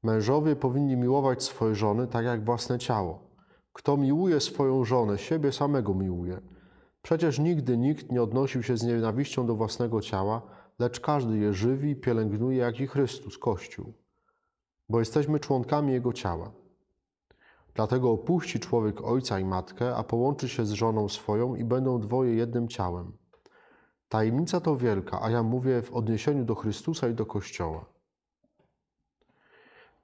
Mężowie 0.03 0.55
powinni 0.55 0.97
miłować 0.97 1.43
swoje 1.43 1.75
żony 1.75 2.07
tak 2.07 2.25
jak 2.25 2.45
własne 2.45 2.79
ciało. 2.79 3.24
Kto 3.75 3.97
miłuje 3.97 4.39
swoją 4.39 4.85
żonę, 4.85 5.17
siebie 5.17 5.51
samego 5.51 5.93
miłuje. 5.93 6.41
Przecież 7.01 7.39
nigdy 7.39 7.77
nikt 7.77 8.11
nie 8.11 8.21
odnosił 8.23 8.63
się 8.63 8.77
z 8.77 8.83
nienawiścią 8.83 9.45
do 9.47 9.55
własnego 9.55 10.01
ciała, 10.01 10.41
lecz 10.79 10.99
każdy 10.99 11.37
je 11.37 11.53
żywi 11.53 11.89
i 11.89 11.95
pielęgnuje, 11.95 12.57
jak 12.57 12.79
i 12.79 12.87
Chrystus, 12.87 13.37
Kościół. 13.37 13.93
Bo 14.89 14.99
jesteśmy 14.99 15.39
członkami 15.39 15.93
Jego 15.93 16.13
ciała. 16.13 16.51
Dlatego 17.73 18.11
opuści 18.11 18.59
człowiek 18.59 19.01
ojca 19.01 19.39
i 19.39 19.45
matkę, 19.45 19.95
a 19.95 20.03
połączy 20.03 20.49
się 20.49 20.65
z 20.65 20.71
żoną 20.71 21.09
swoją 21.09 21.55
i 21.55 21.63
będą 21.63 21.99
dwoje 21.99 22.35
jednym 22.35 22.67
ciałem. 22.67 23.17
Tajemnica 24.09 24.59
to 24.59 24.77
wielka, 24.77 25.21
a 25.21 25.29
ja 25.29 25.43
mówię 25.43 25.81
w 25.81 25.93
odniesieniu 25.93 26.45
do 26.45 26.55
Chrystusa 26.55 27.07
i 27.07 27.13
do 27.13 27.25
Kościoła. 27.25 27.94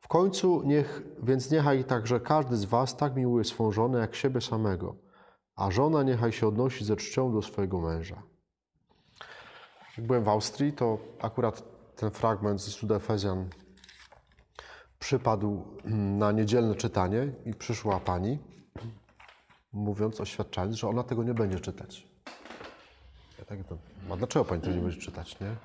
W 0.02 0.08
końcu 0.08 0.62
niech, 0.66 1.02
więc 1.24 1.52
niechaj 1.52 1.84
także 1.84 2.20
każdy 2.20 2.58
z 2.58 2.66
was 2.66 2.98
tak 2.98 3.16
miłuje 3.16 3.44
swą 3.44 3.72
żonę 3.72 4.00
jak 4.00 4.16
siebie 4.16 4.42
samego, 4.42 4.96
a 5.56 5.72
żona 5.72 6.04
niechaj 6.04 6.32
się 6.32 6.48
odnosi 6.48 6.86
ze 6.86 6.96
czcią 6.96 7.34
do 7.34 7.42
swojego 7.42 7.82
męża. 7.82 8.24
Jak 9.98 10.08
byłem 10.08 10.24
w 10.24 10.30
Austrii, 10.30 10.74
to 10.74 10.98
akurat 11.22 11.64
ten 11.96 12.12
fragment 12.12 12.62
z 12.62 12.76
Cuda 12.76 12.96
Efezjan 12.96 13.50
przypadł 15.00 15.64
na 16.20 16.32
niedzielne 16.32 16.76
czytanie 16.76 17.32
i 17.46 17.54
przyszła 17.54 18.00
pani, 18.00 18.40
mówiąc, 19.74 20.22
oświadczając, 20.22 20.76
że 20.76 20.88
ona 20.88 21.04
tego 21.04 21.24
nie 21.24 21.34
będzie 21.34 21.60
czytać. 21.60 22.08
Ja 23.40 23.46
tak, 23.46 23.60
a 24.12 24.18
dlaczego 24.18 24.46
pani 24.46 24.62
tego 24.62 24.76
nie 24.76 24.82
będzie 24.82 25.02
czytać, 25.02 25.40
nie? 25.40 25.56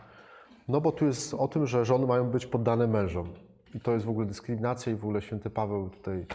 No 0.68 0.80
bo 0.80 0.92
tu 0.92 1.06
jest 1.06 1.34
o 1.34 1.48
tym, 1.48 1.66
że 1.66 1.84
żony 1.84 2.06
mają 2.06 2.30
być 2.30 2.46
poddane 2.46 2.86
mężom. 2.86 3.32
I 3.76 3.80
to 3.80 3.92
jest 3.92 4.06
w 4.06 4.08
ogóle 4.08 4.26
dyskryminacja 4.26 4.92
i 4.92 4.96
w 4.96 5.04
ogóle 5.04 5.22
święty 5.22 5.50
Paweł 5.50 5.90
tutaj, 5.90 6.26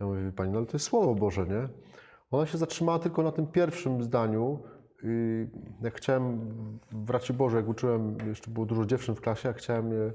ja 0.00 0.06
mówię, 0.06 0.32
pani, 0.36 0.52
no 0.52 0.58
ale 0.58 0.66
to 0.66 0.72
jest 0.72 0.86
Słowo 0.86 1.14
Boże, 1.14 1.46
nie? 1.46 1.68
Ona 2.30 2.46
się 2.46 2.58
zatrzymała 2.58 2.98
tylko 2.98 3.22
na 3.22 3.32
tym 3.32 3.46
pierwszym 3.46 4.02
zdaniu. 4.02 4.58
I 5.02 5.46
jak 5.82 5.94
chciałem 5.94 6.40
w 6.92 7.10
Racie 7.10 7.34
Boże, 7.34 7.56
jak 7.56 7.68
uczyłem, 7.68 8.16
jeszcze 8.26 8.50
było 8.50 8.66
dużo 8.66 8.84
dziewczyn 8.84 9.14
w 9.14 9.20
klasie, 9.20 9.48
jak 9.48 9.56
chciałem 9.56 9.92
je 9.92 10.12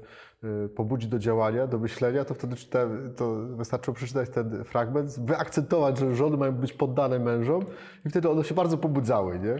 y, 0.64 0.68
pobudzić 0.68 1.10
do 1.10 1.18
działania, 1.18 1.66
do 1.66 1.78
myślenia, 1.78 2.24
to 2.24 2.34
wtedy 2.34 2.56
czytałem, 2.56 3.14
to 3.16 3.34
wystarczyło 3.34 3.94
przeczytać 3.94 4.30
ten 4.30 4.64
fragment, 4.64 5.20
wyakcentować, 5.20 5.98
że 5.98 6.14
żony 6.14 6.36
mają 6.36 6.52
być 6.52 6.72
poddane 6.72 7.18
mężom 7.18 7.64
i 8.06 8.10
wtedy 8.10 8.30
one 8.30 8.44
się 8.44 8.54
bardzo 8.54 8.78
pobudzały, 8.78 9.38
nie? 9.38 9.56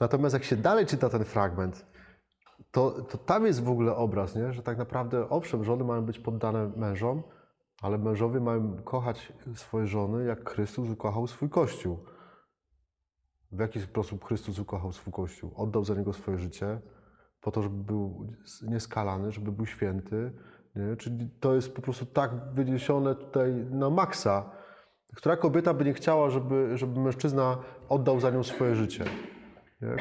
Natomiast 0.00 0.32
jak 0.32 0.44
się 0.44 0.56
dalej 0.56 0.86
czyta 0.86 1.08
ten 1.08 1.24
fragment, 1.24 1.86
to, 2.72 2.90
to 2.90 3.18
tam 3.18 3.46
jest 3.46 3.64
w 3.64 3.70
ogóle 3.70 3.96
obraz, 3.96 4.36
nie? 4.36 4.52
że 4.52 4.62
tak 4.62 4.78
naprawdę, 4.78 5.28
owszem, 5.28 5.64
żony 5.64 5.84
mają 5.84 6.02
być 6.04 6.18
poddane 6.18 6.72
mężom, 6.76 7.22
ale 7.82 7.98
mężowie 7.98 8.40
mają 8.40 8.82
kochać 8.82 9.32
swoje 9.54 9.86
żony, 9.86 10.24
jak 10.24 10.50
Chrystus 10.50 10.90
ukochał 10.90 11.26
swój 11.26 11.48
Kościół. 11.48 11.98
W 13.52 13.60
jaki 13.60 13.80
sposób 13.80 14.24
Chrystus 14.24 14.58
ukochał 14.58 14.92
swój 14.92 15.12
Kościół? 15.12 15.50
Oddał 15.56 15.84
za 15.84 15.94
niego 15.94 16.12
swoje 16.12 16.38
życie, 16.38 16.80
po 17.40 17.50
to, 17.50 17.62
żeby 17.62 17.84
był 17.84 18.26
nieskalany, 18.62 19.32
żeby 19.32 19.52
był 19.52 19.66
święty. 19.66 20.32
Nie? 20.76 20.96
Czyli 20.96 21.30
to 21.40 21.54
jest 21.54 21.74
po 21.74 21.82
prostu 21.82 22.06
tak 22.06 22.30
wyniesione 22.54 23.14
tutaj 23.14 23.54
na 23.70 23.90
maksa. 23.90 24.50
Która 25.16 25.36
kobieta 25.36 25.74
by 25.74 25.84
nie 25.84 25.94
chciała, 25.94 26.30
żeby, 26.30 26.78
żeby 26.78 27.00
mężczyzna 27.00 27.58
oddał 27.88 28.20
za 28.20 28.30
nią 28.30 28.42
swoje 28.42 28.74
życie? 28.74 29.04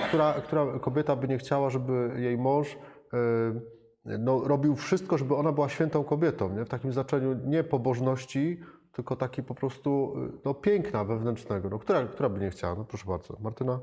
Która, 0.07 0.33
która 0.33 0.79
kobieta 0.79 1.15
by 1.15 1.27
nie 1.27 1.38
chciała, 1.38 1.69
żeby 1.69 2.11
jej 2.17 2.38
mąż 2.38 2.77
e, 3.13 4.17
no, 4.19 4.41
robił 4.43 4.75
wszystko, 4.75 5.17
żeby 5.17 5.35
ona 5.35 5.51
była 5.51 5.69
świętą 5.69 6.03
kobietą, 6.03 6.55
nie? 6.55 6.65
w 6.65 6.69
takim 6.69 6.93
znaczeniu 6.93 7.35
nie 7.45 7.63
pobożności, 7.63 8.59
tylko 8.91 9.15
taki 9.15 9.43
po 9.43 9.55
prostu 9.55 10.15
no, 10.45 10.53
piękna 10.53 11.03
wewnętrznego. 11.03 11.69
No, 11.69 11.79
która, 11.79 12.05
która 12.05 12.29
by 12.29 12.39
nie 12.39 12.50
chciała? 12.50 12.75
No 12.75 12.85
proszę 12.85 13.05
bardzo. 13.07 13.38
Martyna? 13.39 13.79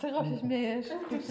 Czego 0.00 0.24
się 0.24 0.38
śmiejesz? 0.38 0.86
Nie, 0.88 1.26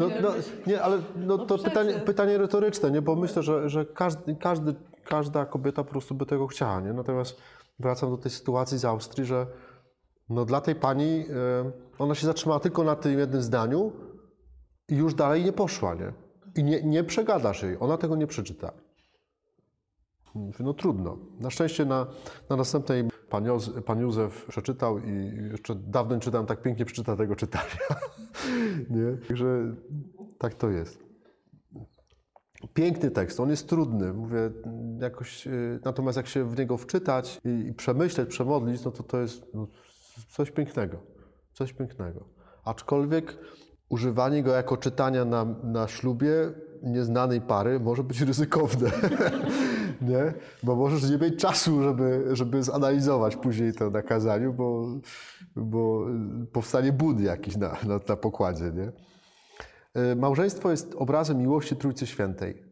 no, 0.00 0.08
no, 0.22 0.30
nie 0.66 0.82
ale 0.82 0.98
no, 1.16 1.38
to 1.38 1.58
pytanie, 1.58 1.94
pytanie 1.94 2.38
retoryczne, 2.38 2.90
nie? 2.90 3.02
bo 3.02 3.16
myślę, 3.16 3.42
że, 3.42 3.68
że 3.68 3.86
każdy, 3.86 4.36
każdy, 4.36 4.74
każda 5.04 5.46
kobieta 5.46 5.84
po 5.84 5.90
prostu 5.90 6.14
by 6.14 6.26
tego 6.26 6.46
chciała. 6.46 6.80
Nie? 6.80 6.92
Natomiast 6.92 7.40
wracam 7.78 8.10
do 8.10 8.16
tej 8.16 8.30
sytuacji 8.30 8.78
z 8.78 8.84
Austrii, 8.84 9.26
że 9.26 9.46
no 10.32 10.44
dla 10.44 10.60
tej 10.60 10.74
pani, 10.74 11.24
e, 11.30 11.72
ona 11.98 12.14
się 12.14 12.26
zatrzymała 12.26 12.60
tylko 12.60 12.84
na 12.84 12.96
tym 12.96 13.18
jednym 13.18 13.42
zdaniu 13.42 13.92
i 14.88 14.96
już 14.96 15.14
dalej 15.14 15.44
nie 15.44 15.52
poszła, 15.52 15.94
nie? 15.94 16.12
I 16.56 16.64
nie, 16.64 16.82
nie 16.82 17.04
przegadasz 17.04 17.62
jej, 17.62 17.76
ona 17.80 17.96
tego 17.96 18.16
nie 18.16 18.26
przeczyta. 18.26 18.72
No 20.60 20.74
trudno. 20.74 21.18
Na 21.40 21.50
szczęście 21.50 21.84
na, 21.84 22.06
na 22.50 22.56
następnej 22.56 23.04
pan, 23.28 23.44
pan 23.86 24.00
Józef 24.00 24.46
przeczytał 24.46 24.98
i 24.98 25.30
jeszcze 25.50 25.74
dawno 25.74 26.14
nie 26.14 26.20
czytałem 26.20 26.46
tak 26.46 26.62
pięknie 26.62 26.84
przeczyta 26.84 27.16
tego 27.16 27.36
czytania. 27.36 27.66
nie? 28.90 29.26
Także 29.28 29.74
tak 30.38 30.54
to 30.54 30.70
jest. 30.70 31.12
Piękny 32.74 33.10
tekst, 33.10 33.40
on 33.40 33.50
jest 33.50 33.68
trudny, 33.68 34.12
mówię, 34.12 34.50
jakoś, 35.00 35.46
e, 35.46 35.50
natomiast 35.84 36.16
jak 36.16 36.26
się 36.26 36.44
w 36.44 36.58
niego 36.58 36.76
wczytać 36.76 37.40
i, 37.44 37.68
i 37.68 37.74
przemyśleć, 37.74 38.28
przemodlić, 38.28 38.84
no 38.84 38.90
to 38.90 39.02
to 39.02 39.20
jest 39.20 39.46
no, 39.54 39.66
coś 40.28 40.50
pięknego. 40.50 40.98
Coś 41.52 41.72
pięknego. 41.72 42.24
Aczkolwiek 42.64 43.38
używanie 43.88 44.42
go 44.42 44.52
jako 44.52 44.76
czytania 44.76 45.24
na, 45.24 45.44
na 45.64 45.88
ślubie 45.88 46.32
nieznanej 46.82 47.40
pary 47.40 47.80
może 47.80 48.04
być 48.04 48.20
ryzykowne. 48.20 48.90
nie? 50.10 50.32
Bo 50.62 50.76
możesz 50.76 51.10
nie 51.10 51.18
mieć 51.18 51.40
czasu, 51.40 51.82
żeby, 51.82 52.24
żeby 52.32 52.62
zanalizować 52.62 53.36
później 53.36 53.72
to 53.72 53.90
na 53.90 54.02
kazaniu, 54.02 54.52
bo, 54.52 54.86
bo 55.56 56.06
powstanie 56.52 56.92
bód 56.92 57.20
jakiś 57.20 57.56
na, 57.56 57.68
na, 57.68 58.00
na 58.08 58.16
pokładzie. 58.16 58.72
Nie? 58.74 58.92
E, 60.02 60.14
małżeństwo 60.16 60.70
jest 60.70 60.94
obrazem 60.94 61.38
miłości 61.38 61.76
Trójcy 61.76 62.06
Świętej. 62.06 62.62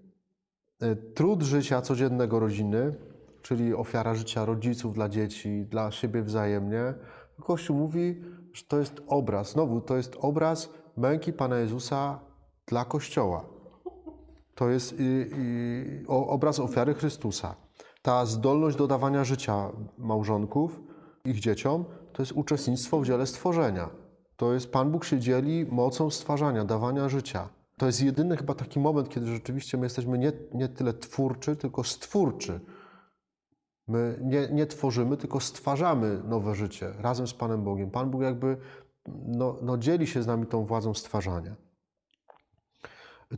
E, 0.81 0.97
trud 0.97 1.43
życia 1.43 1.81
codziennego 1.83 2.41
rodziny, 2.41 2.95
czyli 3.43 3.75
ofiara 3.75 4.15
życia 4.15 4.45
rodziców 4.45 4.95
dla 4.95 5.09
dzieci, 5.09 5.67
dla 5.71 5.91
siebie 5.91 6.23
wzajemnie, 6.23 6.95
Kościół 7.41 7.77
mówi, 7.77 8.23
że 8.53 8.63
to 8.69 8.79
jest 8.79 9.01
obraz. 9.07 9.53
Znowu, 9.53 9.81
to 9.81 9.97
jest 9.97 10.17
obraz 10.21 10.69
męki 10.97 11.33
Pana 11.33 11.59
Jezusa 11.59 12.21
dla 12.67 12.85
Kościoła. 12.85 13.45
To 14.55 14.69
jest 14.69 14.93
i, 14.99 15.27
i, 15.39 16.07
obraz 16.09 16.61
ofiary 16.61 16.95
Chrystusa. 16.95 17.57
Ta 18.03 18.27
zdolność 18.27 18.77
do 18.77 18.87
dawania 18.87 19.25
życia 19.25 19.71
małżonków, 19.99 20.81
ich 21.25 21.41
dzieciom, 21.41 21.85
to 22.13 22.23
jest 22.23 22.33
uczestnictwo 22.33 23.01
w 23.01 23.07
dziele 23.07 23.27
stworzenia. 23.27 23.91
To 24.37 24.53
jest 24.53 24.73
Pan 24.73 24.91
Bóg 24.91 25.05
się 25.05 25.19
dzieli 25.19 25.67
mocą 25.71 26.11
stwarzania, 26.11 26.65
dawania 26.65 27.09
życia. 27.09 27.49
To 27.77 27.87
jest 27.87 28.03
jedyny 28.03 28.37
chyba 28.37 28.55
taki 28.55 28.81
moment, 28.81 29.09
kiedy 29.09 29.27
rzeczywiście 29.27 29.79
my 29.79 29.87
jesteśmy 29.87 30.19
nie, 30.19 30.33
nie 30.55 30.69
tyle 30.69 30.95
twórczy, 30.95 31.57
tylko 31.57 31.85
stwórczy. 31.85 32.61
My 33.91 34.19
nie, 34.23 34.49
nie 34.53 34.67
tworzymy, 34.67 35.17
tylko 35.17 35.41
stwarzamy 35.41 36.21
nowe 36.25 36.55
życie 36.55 36.93
razem 36.99 37.27
z 37.27 37.35
Panem 37.35 37.65
Bogiem. 37.65 37.91
Pan 37.91 38.11
Bóg 38.11 38.23
jakby 38.23 38.57
no, 39.27 39.57
no 39.63 39.79
dzieli 39.79 40.07
się 40.07 40.23
z 40.23 40.27
nami 40.27 40.47
tą 40.47 40.67
władzą 40.67 40.95
stwarzania. 40.95 41.57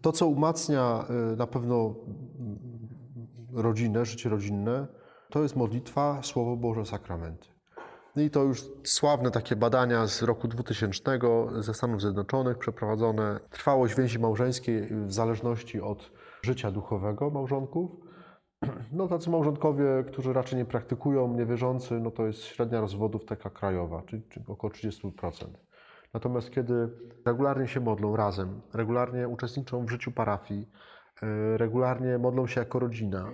To, 0.02 0.12
co 0.12 0.26
umacnia 0.26 1.04
y, 1.32 1.36
na 1.36 1.46
pewno 1.46 1.94
rodzinę, 3.52 4.04
życie 4.04 4.28
rodzinne, 4.28 4.86
to 5.30 5.42
jest 5.42 5.56
modlitwa, 5.56 6.22
Słowo 6.22 6.56
Boże, 6.56 6.86
sakramenty. 6.86 7.48
I 8.16 8.30
to 8.30 8.42
już 8.42 8.64
sławne 8.84 9.30
takie 9.30 9.56
badania 9.56 10.06
z 10.06 10.22
roku 10.22 10.48
2000 10.48 11.18
ze 11.58 11.74
Stanów 11.74 12.00
Zjednoczonych 12.00 12.58
przeprowadzone. 12.58 13.40
Trwałość 13.50 13.94
więzi 13.94 14.18
małżeńskiej 14.18 14.88
w 15.06 15.12
zależności 15.12 15.80
od 15.80 16.10
życia 16.42 16.70
duchowego 16.70 17.30
małżonków. 17.30 17.90
No 18.92 19.08
tacy 19.08 19.30
małżonkowie, 19.30 20.04
którzy 20.06 20.32
raczej 20.32 20.58
nie 20.58 20.64
praktykują, 20.64 21.34
niewierzący, 21.34 22.00
no 22.00 22.10
to 22.10 22.26
jest 22.26 22.42
średnia 22.42 22.80
rozwodów 22.80 23.24
taka 23.24 23.50
krajowa, 23.50 24.02
czyli, 24.02 24.22
czyli 24.28 24.44
około 24.48 24.72
30%. 24.72 25.46
Natomiast 26.14 26.50
kiedy 26.50 26.88
regularnie 27.26 27.68
się 27.68 27.80
modlą 27.80 28.16
razem, 28.16 28.60
regularnie 28.74 29.28
uczestniczą 29.28 29.86
w 29.86 29.90
życiu 29.90 30.12
parafii, 30.12 30.68
yy, 31.22 31.58
regularnie 31.58 32.18
modlą 32.18 32.46
się 32.46 32.60
jako 32.60 32.78
rodzina, 32.78 33.32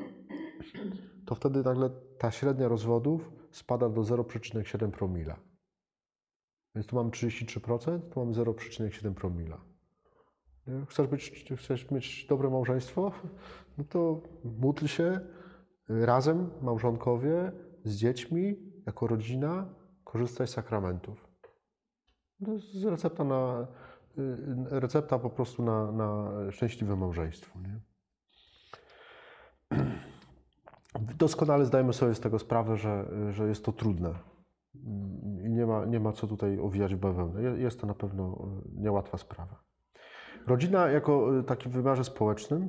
to 1.26 1.34
wtedy 1.34 1.62
nagle 1.62 1.90
ta 2.18 2.30
średnia 2.30 2.68
rozwodów 2.68 3.30
spada 3.50 3.88
do 3.88 4.00
0,7 4.00 4.90
promila. 4.90 5.36
Więc 6.74 6.86
tu 6.86 6.96
mamy 6.96 7.10
33%, 7.10 8.00
tu 8.00 8.20
mamy 8.20 8.32
0,7 8.32 9.14
promila. 9.14 9.67
Chcesz, 10.88 11.06
być, 11.06 11.44
chcesz 11.56 11.90
mieć 11.90 12.26
dobre 12.26 12.50
małżeństwo? 12.50 13.12
No 13.78 13.84
to 13.84 14.22
módl 14.44 14.86
się 14.86 15.20
razem, 15.88 16.50
małżonkowie, 16.62 17.52
z 17.84 17.96
dziećmi, 17.96 18.56
jako 18.86 19.06
rodzina, 19.06 19.74
korzystaj 20.04 20.46
z 20.46 20.50
sakramentów. 20.50 21.28
To 22.44 22.52
jest 22.52 22.84
recepta, 22.84 23.24
na, 23.24 23.66
y, 24.18 24.80
recepta 24.80 25.18
po 25.18 25.30
prostu 25.30 25.62
na, 25.62 25.92
na 25.92 26.30
szczęśliwe 26.50 26.96
małżeństwo. 26.96 27.58
Nie? 27.60 27.80
Doskonale 31.18 31.64
zdajemy 31.64 31.92
sobie 31.92 32.14
z 32.14 32.20
tego 32.20 32.38
sprawę, 32.38 32.76
że, 32.76 33.08
że 33.30 33.48
jest 33.48 33.64
to 33.64 33.72
trudne 33.72 34.14
i 35.44 35.50
nie 35.50 35.66
ma, 35.66 35.84
nie 35.84 36.00
ma 36.00 36.12
co 36.12 36.26
tutaj 36.26 36.58
owijać 36.58 36.94
w 36.94 36.98
bawełnę. 36.98 37.42
Jest 37.42 37.80
to 37.80 37.86
na 37.86 37.94
pewno 37.94 38.48
niełatwa 38.74 39.18
sprawa. 39.18 39.67
Rodzina 40.48 40.88
jako 40.88 41.30
takim 41.46 41.72
wymiarze 41.72 42.04
społecznym, 42.04 42.68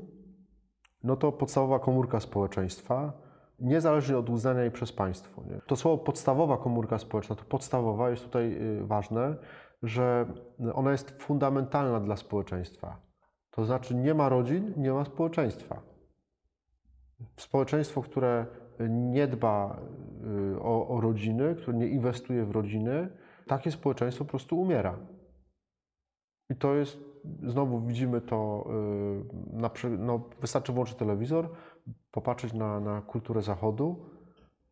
no 1.03 1.15
to 1.15 1.31
podstawowa 1.31 1.79
komórka 1.79 2.19
społeczeństwa, 2.19 3.13
niezależnie 3.59 4.17
od 4.17 4.29
uznania 4.29 4.61
jej 4.61 4.71
przez 4.71 4.91
państwo. 4.91 5.43
Nie? 5.43 5.61
To 5.67 5.75
słowo 5.75 5.97
podstawowa 5.97 6.57
komórka 6.57 6.97
społeczna, 6.97 7.35
to 7.35 7.43
podstawowa 7.43 8.09
jest 8.09 8.23
tutaj 8.23 8.59
ważne, 8.81 9.35
że 9.83 10.25
ona 10.73 10.91
jest 10.91 11.11
fundamentalna 11.11 11.99
dla 11.99 12.15
społeczeństwa. 12.15 13.01
To 13.51 13.65
znaczy 13.65 13.95
nie 13.95 14.13
ma 14.13 14.29
rodzin, 14.29 14.73
nie 14.77 14.93
ma 14.93 15.05
społeczeństwa. 15.05 15.81
Społeczeństwo, 17.37 18.01
które 18.01 18.45
nie 18.89 19.27
dba 19.27 19.81
o, 20.61 20.87
o, 20.87 21.01
rodziny, 21.01 21.55
które 21.55 21.77
nie 21.77 21.87
inwestuje 21.87 22.45
w 22.45 22.51
rodziny, 22.51 23.09
takie 23.47 23.71
społeczeństwo 23.71 24.25
po 24.25 24.29
prostu 24.29 24.61
umiera. 24.61 24.97
I 26.49 26.55
to 26.55 26.75
jest, 26.75 27.08
znowu 27.43 27.81
widzimy 27.81 28.21
to, 28.21 28.69
y, 29.53 29.57
na, 29.57 29.71
no, 29.97 30.29
wystarczy 30.41 30.73
włączyć 30.73 30.95
telewizor, 30.95 31.49
popatrzeć 32.11 32.53
na, 32.53 32.79
na 32.79 33.01
kulturę 33.01 33.41
Zachodu, 33.41 34.05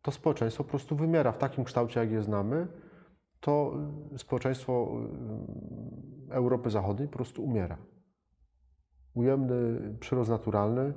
to 0.02 0.10
społeczeństwo 0.10 0.64
po 0.64 0.70
prostu 0.70 0.96
wymiera 0.96 1.32
w 1.32 1.38
takim 1.38 1.64
kształcie, 1.64 2.00
jak 2.00 2.10
je 2.10 2.22
znamy. 2.22 2.68
To 3.40 3.74
społeczeństwo 4.16 4.90
y, 6.30 6.32
Europy 6.34 6.70
Zachodniej 6.70 7.08
po 7.08 7.14
prostu 7.14 7.44
umiera. 7.44 7.78
Ujemny 9.14 9.80
przyrost 10.00 10.30
naturalny, 10.30 10.94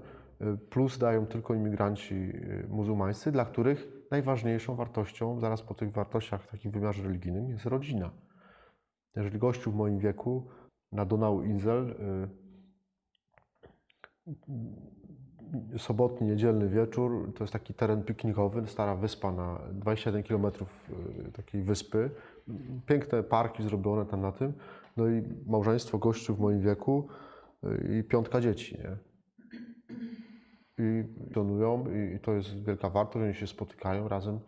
plus 0.70 0.98
dają 0.98 1.26
tylko 1.26 1.54
imigranci 1.54 2.16
y, 2.16 2.68
muzułmańscy, 2.70 3.32
dla 3.32 3.46
których 3.46 3.88
najważniejszą 4.12 4.76
wartością, 4.76 5.40
zaraz 5.40 5.62
po 5.62 5.74
tych 5.74 5.92
wartościach 5.92 6.44
w 6.44 6.48
takim 6.48 6.72
wymiarze 6.72 7.04
religijnym, 7.04 7.50
jest 7.50 7.66
rodzina. 7.66 8.12
Jeżeli 9.16 9.40
gościu 9.40 9.72
w 9.72 9.76
moim 9.76 10.00
wieku 10.00 10.48
na 10.92 11.06
Donau 11.06 11.44
Insel 11.44 11.96
y, 15.74 15.80
sobotni, 15.80 16.28
niedzielny 16.28 16.70
wieczór, 16.70 17.34
to 17.36 17.44
jest 17.44 17.54
taki 17.54 17.74
teren 17.74 18.04
piknikowy, 18.04 18.68
stara 18.68 18.96
wyspa 18.96 19.32
na 19.32 19.60
27 19.72 20.24
km 20.24 20.46
y, 20.46 21.32
takiej 21.32 21.64
wyspy, 21.64 22.10
piękne 22.86 23.24
parki 23.24 23.64
zrobione 23.64 24.06
tam 24.06 24.22
na 24.22 24.32
tym, 24.32 24.54
no 24.98 25.08
i 25.08 25.24
małżeństwo 25.48 25.98
gościu 25.98 26.36
w 26.36 26.40
moim 26.40 26.62
wieku 26.62 27.08
i 27.90 28.04
piątka 28.04 28.42
dzieci, 28.42 28.78
nie? 28.78 28.98
i 30.82 31.04
donują 31.34 31.86
i 32.16 32.20
to 32.20 32.34
jest 32.34 32.64
wielka 32.64 32.90
wartość, 32.90 33.24
oni 33.26 33.36
się 33.36 33.48
spotykają 33.48 34.08
razem. 34.08 34.40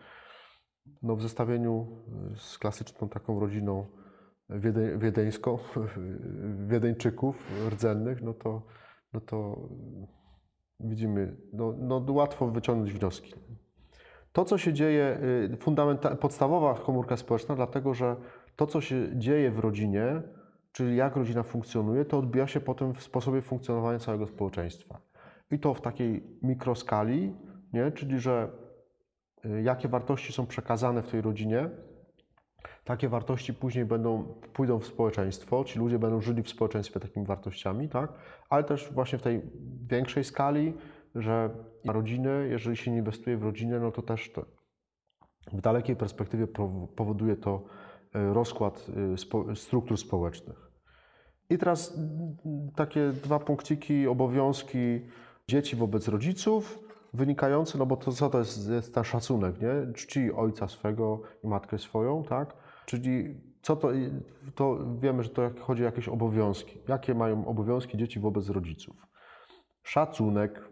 No, 1.02 1.16
w 1.16 1.22
zestawieniu 1.22 1.88
z 2.36 2.58
klasyczną 2.58 3.10
taką 3.10 3.40
rodziną 3.40 3.86
wiede, 4.50 4.98
wiedeńską, 4.98 5.58
wiedeńczyków 6.68 7.52
rdzennych, 7.70 8.22
no 8.22 8.34
to, 8.34 8.62
no 9.14 9.22
to 9.22 9.70
widzimy, 10.80 11.36
no, 11.54 11.76
no 11.80 12.06
łatwo 12.10 12.48
wyciągnąć 12.48 12.94
wnioski. 12.94 13.34
To, 14.34 14.46
co 14.46 14.58
się 14.58 14.74
dzieje, 14.74 15.20
y, 16.14 16.18
podstawowa 16.18 16.74
komórka 16.74 17.18
społeczna, 17.18 17.56
dlatego 17.56 17.94
że 17.94 18.16
to, 18.56 18.68
co 18.68 18.82
się 18.82 19.10
dzieje 19.16 19.52
w 19.52 19.60
rodzinie, 19.60 20.22
czyli 20.72 20.96
jak 20.96 21.16
rodzina 21.16 21.44
funkcjonuje, 21.44 22.06
to 22.06 22.18
odbija 22.18 22.48
się 22.48 22.60
potem 22.60 22.94
w 22.94 23.04
sposobie 23.04 23.42
funkcjonowania 23.42 24.00
całego 24.00 24.28
społeczeństwa. 24.28 25.02
I 25.52 25.60
to 25.60 25.74
w 25.74 25.82
takiej 25.82 26.24
mikroskali, 26.42 27.36
nie? 27.74 27.92
czyli 27.92 28.20
że 28.20 28.50
y, 29.46 29.62
jakie 29.62 29.88
wartości 29.88 30.34
są 30.34 30.46
przekazane 30.46 31.02
w 31.02 31.08
tej 31.08 31.22
rodzinie, 31.22 31.70
takie 32.84 33.10
wartości 33.10 33.54
później 33.54 33.86
będą, 33.86 34.24
pójdą 34.54 34.80
w 34.80 34.86
społeczeństwo, 34.86 35.64
ci 35.64 35.80
ludzie 35.80 36.00
będą 36.00 36.22
żyli 36.22 36.44
w 36.44 36.50
społeczeństwie 36.50 37.00
takimi 37.00 37.26
wartościami, 37.26 37.90
tak? 37.90 38.14
ale 38.50 38.64
też 38.64 38.92
właśnie 38.94 39.20
w 39.20 39.22
tej 39.22 39.42
większej 39.90 40.24
skali, 40.24 40.74
że 41.16 41.50
rodziny, 41.86 42.48
jeżeli 42.52 42.78
się 42.78 42.92
nie 42.92 42.98
inwestuje 42.98 43.38
w 43.38 43.44
rodzinę, 43.44 43.80
no 43.80 43.92
to 43.92 44.02
też 44.02 44.32
to 44.32 44.46
w 45.54 45.62
dalekiej 45.62 45.96
perspektywie 45.96 46.48
powoduje 46.96 47.36
to 47.36 47.64
y, 48.16 48.34
rozkład 48.34 48.88
y, 49.52 49.56
struktur 49.56 49.98
społecznych. 49.98 50.72
I 51.50 51.58
teraz 51.58 51.98
takie 52.76 53.10
dwa 53.10 53.40
punkciki, 53.40 54.08
obowiązki 54.08 55.02
dzieci 55.48 55.76
wobec 55.76 56.08
rodziców, 56.08 56.80
wynikający, 57.14 57.78
no 57.78 57.86
bo 57.86 57.98
to 57.98 58.12
co 58.12 58.30
to 58.30 58.40
jest, 58.40 58.70
jest 58.70 58.94
ten 58.94 59.04
szacunek, 59.04 59.62
nie? 59.62 59.94
Czci 59.94 60.34
ojca 60.34 60.68
swego 60.68 61.22
i 61.44 61.48
matkę 61.48 61.78
swoją, 61.78 62.24
tak? 62.24 62.54
Czyli 62.86 63.36
co 63.62 63.76
to, 63.76 63.90
to 64.56 64.80
wiemy, 65.00 65.24
że 65.24 65.30
to 65.30 65.50
chodzi 65.60 65.82
o 65.82 65.86
jakieś 65.86 66.08
obowiązki. 66.08 66.80
Jakie 66.88 67.16
mają 67.16 67.48
obowiązki 67.48 67.98
dzieci 67.98 68.20
wobec 68.20 68.50
rodziców? 68.50 68.96
Szacunek, 69.84 70.70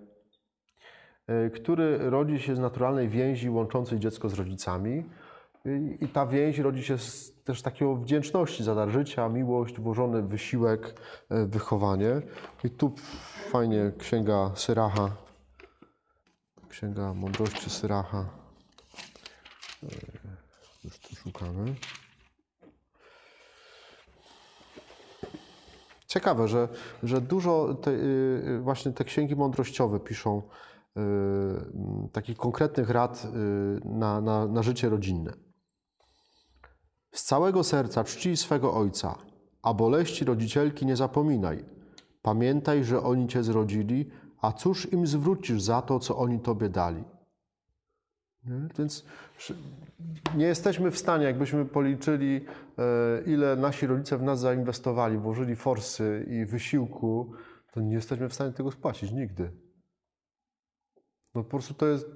e, 1.28 1.50
który 1.50 2.10
rodzi 2.10 2.40
się 2.40 2.56
z 2.56 2.60
naturalnej 2.60 3.10
więzi 3.10 3.50
łączącej 3.50 4.00
dziecko 4.00 4.30
z 4.30 4.34
rodzicami. 4.34 5.04
I 6.00 6.08
ta 6.08 6.26
więź 6.26 6.60
rodzi 6.60 6.84
się 6.84 6.98
z 6.98 7.44
też 7.44 7.62
takiego 7.62 7.96
wdzięczności 7.96 8.64
za 8.64 8.76
dar 8.76 8.90
życia, 8.90 9.30
miłość, 9.30 9.80
włożony 9.80 10.22
wysiłek, 10.22 11.02
e, 11.30 11.46
wychowanie. 11.46 12.22
I 12.64 12.70
tu 12.70 12.94
fajnie 13.52 13.92
księga 13.98 14.52
Syracha, 14.56 15.10
księga 16.72 17.14
mądrości 17.14 17.70
Syracha. 17.70 18.30
E, 19.84 19.88
już 20.84 21.00
tu 21.00 21.16
szukamy. 21.16 21.76
Ciekawe, 26.08 26.48
że, 26.48 26.68
że 27.04 27.22
dużo 27.22 27.74
te, 27.74 27.92
y, 27.92 28.60
właśnie 28.62 28.92
te 28.92 29.04
księgi 29.04 29.36
mądrościowe 29.36 30.00
piszą 30.00 30.42
y, 30.42 31.02
takich 32.12 32.38
konkretnych 32.38 32.90
rad 32.90 33.26
y, 33.26 33.28
na, 33.86 34.22
na, 34.22 34.48
na 34.48 34.64
życie 34.64 34.90
rodzinne. 34.90 35.34
Z 37.12 37.24
całego 37.24 37.64
serca 37.64 38.04
czci 38.04 38.38
swego 38.38 38.74
ojca, 38.74 39.18
a 39.64 39.74
boleści 39.74 40.26
rodzicielki 40.26 40.86
nie 40.86 40.96
zapominaj. 40.96 41.66
Pamiętaj, 42.22 42.84
że 42.84 43.04
oni 43.04 43.28
cię 43.28 43.44
zrodzili, 43.44 44.10
a 44.42 44.52
cóż 44.52 44.94
im 44.94 45.08
zwrócisz 45.08 45.62
za 45.62 45.82
to, 45.82 46.00
co 46.00 46.18
oni 46.18 46.40
tobie 46.40 46.70
dali? 46.70 47.04
Więc 48.78 49.06
nie 50.36 50.46
jesteśmy 50.46 50.92
w 50.92 50.98
stanie, 50.98 51.26
jakbyśmy 51.26 51.66
policzyli, 51.66 52.46
e, 52.78 53.22
ile 53.26 53.56
nasi 53.56 53.88
rodzice 53.88 54.18
w 54.18 54.24
nas 54.24 54.40
zainwestowali, 54.40 55.18
włożyli 55.18 55.56
forsy 55.56 56.26
i 56.30 56.46
wysiłku, 56.46 57.34
to 57.74 57.82
nie 57.82 57.94
jesteśmy 57.94 58.30
w 58.30 58.34
stanie 58.34 58.52
tego 58.52 58.72
spłacić 58.72 59.12
nigdy. 59.12 59.52
No 61.36 61.44
po 61.44 61.50
prostu 61.50 61.74
to 61.74 61.88
jest 61.88 62.08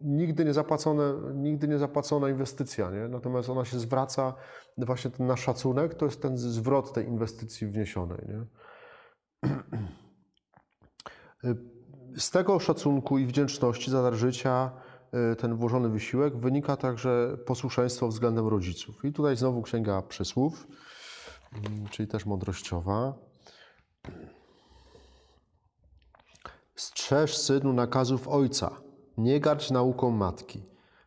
nigdy 0.00 0.44
nie 0.44 0.52
zapłacone, 0.52 1.14
nigdy 1.34 1.68
nie 1.68 1.78
zapłacona 1.78 2.28
inwestycja, 2.28 2.90
nie? 2.90 3.08
Natomiast 3.08 3.50
ona 3.50 3.64
się 3.64 3.78
zwraca, 3.78 4.34
właśnie 4.78 5.10
ten 5.10 5.26
nasz 5.26 5.40
szacunek 5.40 5.94
to 5.94 6.04
jest 6.04 6.22
ten 6.22 6.38
zwrot 6.38 6.92
tej 6.92 7.06
inwestycji 7.06 7.66
wniesionej, 7.66 8.18
nie? 8.28 8.46
Z 12.16 12.30
tego 12.30 12.58
szacunku 12.58 13.18
i 13.18 13.26
wdzięczności 13.26 13.90
za 13.90 14.02
dar 14.02 14.14
życia, 14.14 14.70
y, 15.32 15.36
ten 15.36 15.56
włożony 15.56 15.88
wysiłek, 15.88 16.36
wynika 16.36 16.76
także 16.76 17.36
posłuszeństwo 17.46 18.08
względem 18.08 18.48
rodziców. 18.48 19.04
I 19.04 19.12
tutaj 19.12 19.36
znowu 19.36 19.62
Księga 19.62 20.02
Przysłów, 20.02 20.66
mm, 21.52 21.88
czyli 21.88 22.08
też 22.08 22.26
mądrościowa. 22.26 23.14
Strzeż 26.74 27.36
synu 27.36 27.72
nakazów 27.72 28.28
ojca, 28.28 28.80
nie 29.18 29.40
gardź 29.40 29.70
nauką 29.70 30.10
matki. 30.10 30.62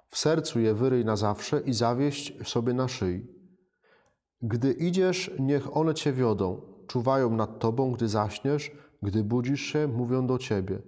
W 0.09 0.17
sercu 0.17 0.59
je 0.59 0.73
wyryj 0.73 1.05
na 1.05 1.15
zawsze 1.15 1.59
i 1.59 1.73
zawieść 1.73 2.49
sobie 2.49 2.73
na 2.73 2.87
szyi. 2.87 3.27
Gdy 4.41 4.71
idziesz, 4.71 5.31
niech 5.39 5.77
one 5.77 5.93
cię 5.93 6.13
wiodą, 6.13 6.61
czuwają 6.87 7.29
nad 7.29 7.59
tobą, 7.59 7.91
gdy 7.91 8.07
zaśniesz, 8.07 8.71
gdy 9.05 9.23
budzisz 9.23 9.61
się, 9.61 9.87
mówią 9.87 10.27
do 10.27 10.37
ciebie. 10.37 10.81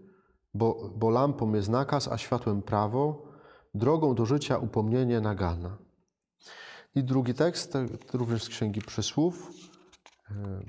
Bo, 0.53 0.91
bo 0.95 1.09
lampą 1.09 1.53
jest 1.53 1.69
nakaz, 1.69 2.07
a 2.07 2.17
światłem 2.17 2.61
prawo, 2.61 3.27
drogą 3.73 4.15
do 4.15 4.25
życia 4.25 4.57
upomnienie 4.57 5.21
nagana. 5.21 5.77
I 6.95 7.03
drugi 7.03 7.33
tekst, 7.33 7.73
te- 7.73 7.87
również 8.13 8.43
z 8.43 8.49
Księgi 8.49 8.81
Przysłów. 8.81 9.51
E, 10.31 10.61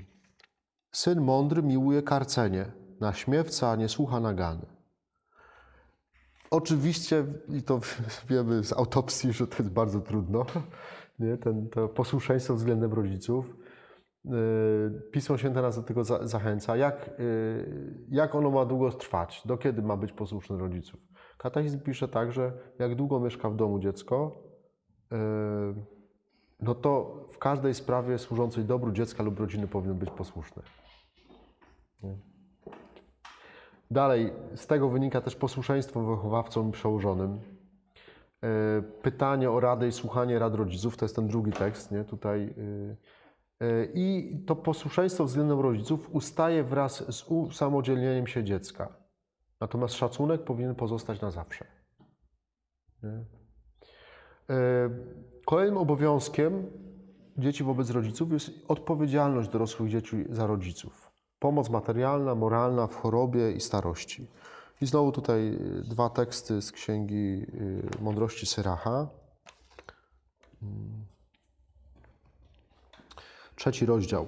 Syn 0.91 1.21
mądry 1.21 1.63
miłuje 1.63 2.03
karcenie, 2.03 2.71
na 2.99 3.13
śmiewca 3.13 3.75
nie 3.75 3.89
słucha 3.89 4.19
nagany. 4.19 4.65
Oczywiście, 6.51 7.25
i 7.49 7.63
to 7.63 7.79
wiemy 8.29 8.63
z 8.63 8.73
autopsji, 8.73 9.33
że 9.33 9.47
to 9.47 9.55
jest 9.59 9.69
bardzo 9.69 10.01
trudno, 10.01 10.45
nie? 11.19 11.37
Ten, 11.37 11.69
to 11.69 11.87
posłuszeństwo 11.87 12.55
względem 12.55 12.93
rodziców. 12.93 13.55
Yy, 14.29 15.01
Pismo 15.11 15.37
Święte 15.37 15.61
nas 15.61 15.75
do 15.75 15.83
tego 15.83 16.03
za, 16.03 16.27
zachęca. 16.27 16.77
Jak, 16.77 17.09
yy, 17.19 17.95
jak 18.09 18.35
ono 18.35 18.51
ma 18.51 18.65
długo 18.65 18.91
trwać? 18.91 19.41
Do 19.45 19.57
kiedy 19.57 19.81
ma 19.81 19.97
być 19.97 20.11
posłuszny 20.11 20.57
rodziców? 20.57 20.99
Katechizm 21.37 21.79
pisze 21.79 22.07
tak, 22.07 22.31
że 22.31 22.51
jak 22.79 22.95
długo 22.95 23.19
mieszka 23.19 23.49
w 23.49 23.55
domu 23.55 23.79
dziecko, 23.79 24.43
yy, 25.11 25.17
no 26.59 26.75
to 26.75 27.25
w 27.31 27.37
każdej 27.37 27.73
sprawie 27.73 28.17
służącej 28.17 28.65
dobru 28.65 28.91
dziecka 28.91 29.23
lub 29.23 29.39
rodziny 29.39 29.67
powinien 29.67 29.97
być 29.97 30.09
posłuszny. 30.09 30.63
Dalej, 33.91 34.33
z 34.55 34.67
tego 34.67 34.89
wynika 34.89 35.21
też 35.21 35.35
posłuszeństwo 35.35 36.03
wychowawcom 36.03 36.69
i 36.69 36.71
przełożonym. 36.71 37.39
Pytanie 39.01 39.51
o 39.51 39.59
radę 39.59 39.87
i 39.87 39.91
słuchanie 39.91 40.39
rad 40.39 40.55
rodziców, 40.55 40.97
to 40.97 41.05
jest 41.05 41.15
ten 41.15 41.27
drugi 41.27 41.51
tekst, 41.51 41.91
nie? 41.91 42.03
Tutaj. 42.03 42.53
E, 43.61 43.65
e, 43.65 43.85
I 43.93 44.37
to 44.45 44.55
posłuszeństwo 44.55 45.25
względem 45.25 45.59
rodziców 45.59 46.09
ustaje 46.11 46.63
wraz 46.63 47.15
z 47.15 47.23
usamodzielnieniem 47.27 48.27
się 48.27 48.43
dziecka. 48.43 48.93
Natomiast 49.59 49.93
szacunek 49.93 50.43
powinien 50.43 50.75
pozostać 50.75 51.21
na 51.21 51.31
zawsze. 51.31 51.65
E, 54.49 54.89
Kolejnym 55.49 55.77
obowiązkiem 55.77 56.67
dzieci 57.37 57.63
wobec 57.63 57.89
rodziców 57.89 58.31
jest 58.31 58.51
odpowiedzialność 58.67 59.49
dorosłych 59.49 59.89
dzieci 59.89 60.25
za 60.29 60.47
rodziców. 60.47 61.11
Pomoc 61.39 61.69
materialna, 61.69 62.35
moralna 62.35 62.87
w 62.87 62.95
chorobie 62.95 63.51
i 63.51 63.59
starości. 63.59 64.27
I 64.81 64.85
znowu 64.85 65.11
tutaj 65.11 65.47
y, 65.47 65.83
dwa 65.83 66.09
teksty 66.09 66.61
z 66.61 66.71
Księgi 66.71 67.45
Mądrości 68.01 68.45
Syracha. 68.45 69.07
Trzeci 73.59 73.85
rozdział. 73.85 74.27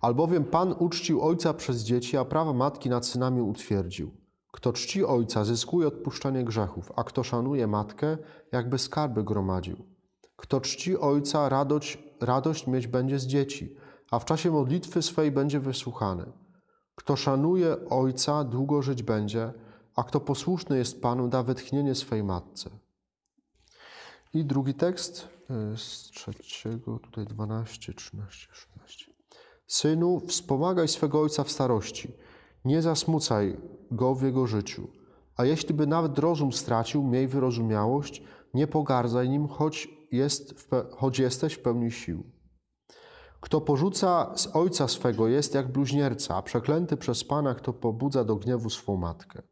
Albowiem 0.00 0.44
Pan 0.44 0.74
uczcił 0.78 1.22
ojca 1.22 1.54
przez 1.54 1.82
dzieci, 1.82 2.16
a 2.16 2.24
prawa 2.24 2.52
matki 2.52 2.88
nad 2.88 3.06
synami 3.06 3.40
utwierdził. 3.40 4.10
Kto 4.52 4.72
czci 4.72 5.04
ojca, 5.04 5.44
zyskuje 5.44 5.88
odpuszczenie 5.88 6.44
grzechów, 6.44 6.92
a 6.96 7.04
kto 7.04 7.24
szanuje 7.24 7.66
matkę, 7.66 8.18
jakby 8.52 8.78
skarby 8.78 9.24
gromadził. 9.24 9.76
Kto 10.36 10.60
czci 10.60 10.98
ojca, 10.98 11.48
radość, 11.48 11.98
radość 12.20 12.66
mieć 12.66 12.86
będzie 12.86 13.18
z 13.18 13.26
dzieci, 13.26 13.76
a 14.10 14.18
w 14.18 14.24
czasie 14.24 14.50
modlitwy 14.50 15.02
swej 15.02 15.30
będzie 15.30 15.60
wysłuchany. 15.60 16.32
Kto 16.94 17.16
szanuje 17.16 17.76
ojca, 17.90 18.44
długo 18.44 18.82
żyć 18.82 19.02
będzie, 19.02 19.52
a 19.96 20.02
kto 20.04 20.20
posłuszny 20.20 20.78
jest 20.78 21.02
Panu, 21.02 21.28
da 21.28 21.42
wytchnienie 21.42 21.94
swej 21.94 22.24
matce. 22.24 22.70
I 24.34 24.44
drugi 24.44 24.74
tekst 24.74 25.37
z 25.76 26.10
trzeciego, 26.10 26.98
tutaj 26.98 27.24
12, 27.24 27.94
13, 27.94 28.48
16. 28.52 29.12
Synu, 29.66 30.20
wspomagaj 30.20 30.88
swego 30.88 31.20
ojca 31.20 31.44
w 31.44 31.50
starości, 31.50 32.12
nie 32.64 32.82
zasmucaj 32.82 33.56
go 33.90 34.14
w 34.14 34.22
jego 34.22 34.46
życiu. 34.46 34.88
A 35.36 35.44
jeśli 35.44 35.74
by 35.74 35.86
nawet 35.86 36.18
rozum 36.18 36.52
stracił, 36.52 37.04
miej 37.04 37.28
wyrozumiałość, 37.28 38.22
nie 38.54 38.66
pogardzaj 38.66 39.28
nim, 39.28 39.48
choć, 39.48 39.88
jest 40.12 40.60
w 40.60 40.68
choć 40.96 41.18
jesteś 41.18 41.54
w 41.54 41.62
pełni 41.62 41.90
sił. 41.90 42.30
Kto 43.40 43.60
porzuca 43.60 44.32
z 44.36 44.56
ojca 44.56 44.88
swego 44.88 45.28
jest 45.28 45.54
jak 45.54 45.72
bluźnierca, 45.72 46.36
a 46.36 46.42
przeklęty 46.42 46.96
przez 46.96 47.24
Pana, 47.24 47.54
kto 47.54 47.72
pobudza 47.72 48.24
do 48.24 48.36
gniewu 48.36 48.70
swą 48.70 48.96
matkę. 48.96 49.42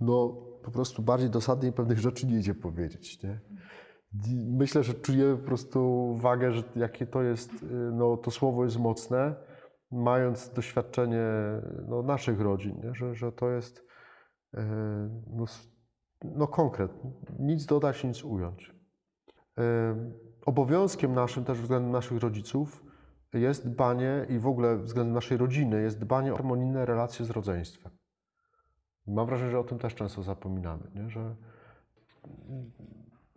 No, 0.00 0.28
po 0.64 0.70
prostu 0.70 1.02
bardziej 1.02 1.30
dosadnie 1.30 1.72
pewnych 1.72 1.98
rzeczy 1.98 2.26
nie 2.26 2.38
idzie 2.38 2.54
powiedzieć, 2.54 3.22
nie? 3.22 3.40
Myślę, 4.46 4.82
że 4.82 4.94
czujemy 4.94 5.36
po 5.36 5.46
prostu 5.46 6.12
wagę, 6.16 6.52
że 6.52 6.62
jakie 6.76 7.06
to 7.06 7.22
jest, 7.22 7.62
y, 7.62 7.66
no 7.92 8.16
to 8.16 8.30
słowo 8.30 8.64
jest 8.64 8.78
mocne, 8.78 9.34
mając 9.90 10.52
doświadczenie 10.52 11.26
no, 11.88 12.02
naszych 12.02 12.40
rodzin, 12.40 12.80
nie? 12.84 12.94
Że, 12.94 13.14
że 13.14 13.32
to 13.32 13.50
jest 13.50 13.78
y, 14.54 14.58
no, 15.26 15.44
no 16.24 16.46
konkret, 16.46 16.92
nic 17.38 17.66
dodać, 17.66 18.04
nic 18.04 18.24
ująć. 18.24 18.74
Y, 19.58 19.62
Obowiązkiem 20.46 21.14
naszym 21.14 21.44
też 21.44 21.60
względem 21.60 21.92
naszych 21.92 22.18
rodziców 22.18 22.84
jest 23.32 23.68
dbanie 23.68 24.26
i 24.28 24.38
w 24.38 24.46
ogóle 24.46 24.78
względem 24.78 25.14
naszej 25.14 25.38
rodziny 25.38 25.82
jest 25.82 25.98
dbanie 25.98 26.32
o 26.32 26.36
harmonijne 26.36 26.86
relacje 26.86 27.24
z 27.24 27.30
rodzeństwem. 27.30 27.92
Mam 29.06 29.26
wrażenie, 29.26 29.50
że 29.50 29.58
o 29.58 29.64
tym 29.64 29.78
też 29.78 29.94
często 29.94 30.22
zapominamy, 30.22 30.90
nie? 30.94 31.10
że 31.10 31.36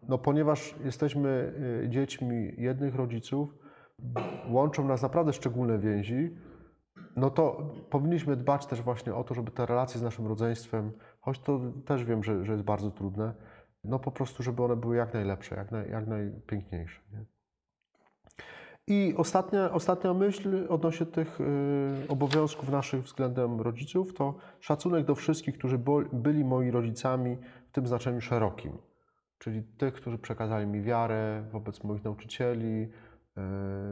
no 0.08 0.18
ponieważ 0.18 0.76
jesteśmy 0.84 1.54
y, 1.84 1.90
dziećmi 1.90 2.54
jednych 2.58 2.96
rodziców, 2.96 3.56
łączą 4.50 4.88
nas 4.88 5.02
naprawdę 5.02 5.34
szczególne 5.34 5.80
więzi, 5.80 6.38
no 7.16 7.30
to 7.30 7.74
powinniśmy 7.90 8.36
dbać 8.36 8.66
też 8.66 8.82
właśnie 8.82 9.16
o 9.16 9.24
to, 9.24 9.34
żeby 9.34 9.52
te 9.52 9.66
relacje 9.66 10.00
z 10.00 10.04
naszym 10.04 10.28
rodzeństwem, 10.28 10.92
choć 11.20 11.40
to 11.40 11.62
też 11.86 12.04
wiem, 12.04 12.24
że, 12.24 12.46
że 12.46 12.52
jest 12.52 12.64
bardzo 12.64 12.92
trudne, 12.92 13.34
no 13.84 14.00
po 14.00 14.12
prostu, 14.12 14.44
żeby 14.44 14.64
one 14.64 14.76
były 14.76 14.96
jak 14.96 15.14
najlepsze, 15.14 15.56
jak, 15.56 15.72
naj, 15.72 15.90
jak 15.90 16.08
najpiękniejsze. 16.08 17.02
Nie? 17.14 17.26
I 18.88 19.14
ostatnia, 19.18 19.72
ostatnia 19.72 20.14
myśl 20.14 20.66
odnośnie 20.70 21.06
tych 21.06 21.42
y, 21.42 21.44
obowiązków 22.10 22.70
naszych 22.70 23.04
względem 23.04 23.62
rodziców 23.62 24.14
to 24.14 24.36
szacunek 24.60 25.06
do 25.06 25.16
wszystkich, 25.16 25.58
którzy 25.58 25.80
byli 26.14 26.44
moi 26.44 26.72
rodzicami 26.72 27.38
w 27.68 27.72
tym 27.72 27.88
znaczeniu 27.88 28.22
szerokim. 28.22 28.78
Czyli 29.46 29.64
tych, 29.64 29.94
którzy 29.94 30.18
przekazali 30.18 30.68
mi 30.68 30.82
wiarę 30.82 31.44
wobec 31.52 31.84
moich 31.84 32.04
nauczycieli, 32.04 32.90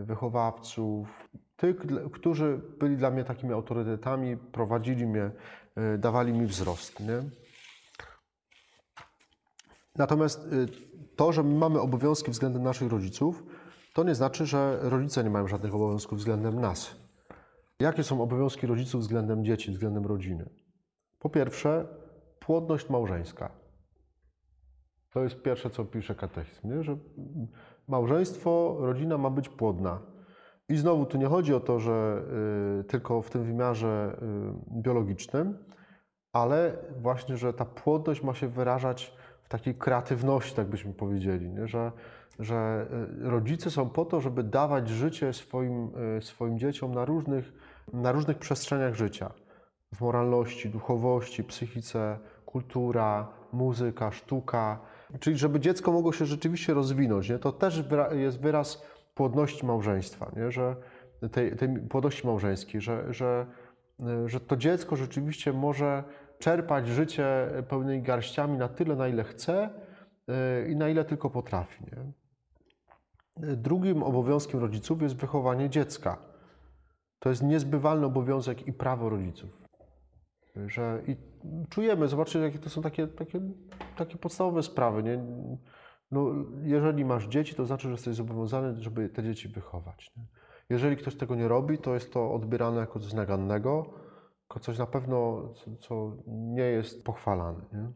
y, 0.02 0.06
wychowawców, 0.06 1.30
tych, 1.56 1.76
którzy 2.13 2.62
byli 2.80 2.98
dla 2.98 3.12
mnie 3.12 3.24
takimi 3.24 3.54
autorytetami, 3.54 4.38
prowadzili 4.38 5.08
mnie, 5.08 5.32
y, 5.96 5.98
dawali 5.98 6.34
mi 6.34 6.46
wzrost. 6.46 7.00
Nie? 7.00 7.24
Natomiast 9.96 10.54
y, 10.54 10.68
to, 11.16 11.32
że 11.32 11.44
my 11.44 11.56
mamy 11.56 11.80
obowiązki 11.80 12.32
względem 12.32 12.63
naszych 12.63 12.92
rodziców, 12.92 13.44
to 13.94 14.04
nie 14.04 14.16
znaczy, 14.16 14.46
że 14.46 14.80
rodzice 14.82 15.24
nie 15.24 15.30
mają 15.30 15.48
żadnych 15.48 15.76
obowiązków 15.76 16.20
względem 16.20 16.62
nas. 16.62 16.96
Jakie 17.80 18.04
są 18.04 18.22
obowiązki 18.22 18.68
rodziców 18.68 19.02
względem 19.02 19.46
dzieci, 19.46 19.72
względem 19.72 20.06
rodziny? 20.06 20.50
Po 21.20 21.30
pierwsze, 21.30 21.88
płodność 22.39 22.89
małżeńska. 22.89 23.62
To 25.13 25.23
jest 25.23 25.41
pierwsze, 25.41 25.69
co 25.69 25.86
pisze 25.86 26.15
katechizm, 26.15 26.76
nie? 26.76 26.84
że 26.84 26.97
małżeństwo, 27.88 28.78
rodzina 28.80 29.17
ma 29.17 29.30
być 29.30 29.49
płodna. 29.49 29.99
I 30.69 30.76
znowu 30.76 31.06
tu 31.06 31.17
nie 31.17 31.28
chodzi 31.28 31.54
o 31.54 31.60
to, 31.60 31.80
że 31.80 32.23
y, 32.80 32.84
tylko 32.84 33.21
w 33.21 33.30
tym 33.30 33.43
wymiarze 33.43 34.17
y, 34.71 34.82
biologicznym, 34.82 35.58
ale 36.34 36.78
właśnie, 37.02 37.38
że 37.38 37.54
ta 37.54 37.65
płodność 37.65 38.23
ma 38.23 38.34
się 38.34 38.47
wyrażać 38.47 39.13
w 39.43 39.49
takiej 39.49 39.76
kreatywności, 39.76 40.56
tak 40.56 40.67
byśmy 40.67 40.93
powiedzieli, 40.93 41.49
nie? 41.49 41.67
Że, 41.67 41.91
że 42.39 42.88
y, 43.23 43.30
rodzice 43.30 43.71
są 43.71 43.89
po 43.89 44.06
to, 44.06 44.21
żeby 44.21 44.43
dawać 44.43 44.89
życie 44.89 45.34
swoim, 45.34 45.91
y, 46.17 46.21
swoim 46.21 46.60
dzieciom 46.60 46.93
na 46.93 47.06
różnych, 47.06 47.54
na 47.93 48.12
różnych 48.12 48.38
przestrzeniach 48.38 48.95
życia. 48.95 49.32
W 49.95 50.02
moralności, 50.02 50.69
duchowości, 50.69 51.43
psychice, 51.43 52.19
kultura, 52.45 53.28
muzyka, 53.52 54.12
sztuka. 54.12 54.80
Czyli 55.19 55.38
żeby 55.38 55.60
dziecko 55.60 55.91
mogło 55.91 56.13
się 56.13 56.26
rzeczywiście 56.26 56.73
rozwinąć. 56.73 57.30
Nie? 57.30 57.39
To 57.39 57.52
też 57.52 57.84
jest 58.12 58.39
wyraz 58.39 58.84
płodności 59.13 59.65
małżeństwa, 59.65 60.32
nie? 60.36 60.52
Że 60.52 60.76
tej, 61.32 61.56
tej 61.56 61.69
płodności 61.80 62.28
małżeńskiej, 62.28 62.82
że, 62.82 63.13
że, 63.13 63.45
że 64.26 64.39
to 64.39 64.58
dziecko 64.58 64.95
rzeczywiście 64.95 65.54
może 65.54 66.04
czerpać 66.39 66.88
życie 66.88 67.26
pełnymi 67.67 68.02
garściami 68.02 68.58
na 68.58 68.67
tyle, 68.67 68.95
na 68.95 69.08
ile 69.08 69.23
chce 69.23 69.69
y, 70.30 70.71
i 70.71 70.76
na 70.76 70.89
ile 70.89 71.06
tylko 71.06 71.30
potrafi. 71.30 71.84
Nie? 71.84 72.12
Drugim 73.56 74.04
obowiązkiem 74.04 74.60
rodziców 74.60 75.02
jest 75.02 75.15
wychowanie 75.15 75.69
dziecka. 75.69 76.17
To 77.19 77.30
jest 77.30 77.43
niezbywalny 77.43 78.06
obowiązek 78.06 78.67
i 78.67 78.73
prawo 78.73 79.10
rodziców. 79.10 79.62
Że 80.68 81.02
i 81.08 81.16
czujemy, 81.70 82.08
zobaczcie, 82.08 82.39
jakie 82.39 82.60
to 82.60 82.70
są 82.70 82.82
takie, 82.82 83.08
takie, 83.08 83.42
takie 83.98 84.18
podstawowe 84.18 84.63
sprawy. 84.63 85.04
Nie? 85.04 85.24
No, 86.12 86.30
jeżeli 86.63 87.06
masz 87.06 87.28
dzieci, 87.28 87.56
to 87.56 87.66
znaczy, 87.66 87.88
że 87.88 87.92
jesteś 87.92 88.16
zobowiązany, 88.16 88.82
żeby 88.82 89.10
te 89.10 89.24
dzieci 89.24 89.48
wychować. 89.48 90.12
Nie? 90.18 90.24
Jeżeli 90.70 90.98
ktoś 90.98 91.16
tego 91.16 91.36
nie 91.36 91.48
robi, 91.48 91.78
to 91.78 91.94
jest 91.94 92.13
to 92.13 92.34
odbierane 92.34 92.80
jako 92.80 93.00
coś 93.00 93.13
nagannego, 93.13 93.94
jako 94.50 94.60
coś 94.60 94.78
na 94.78 94.86
pewno, 94.86 95.50
co, 95.54 95.76
co 95.80 96.18
nie 96.28 96.63
jest 96.63 97.04
pochwalane. 97.06 97.66
Nie? 97.74 97.92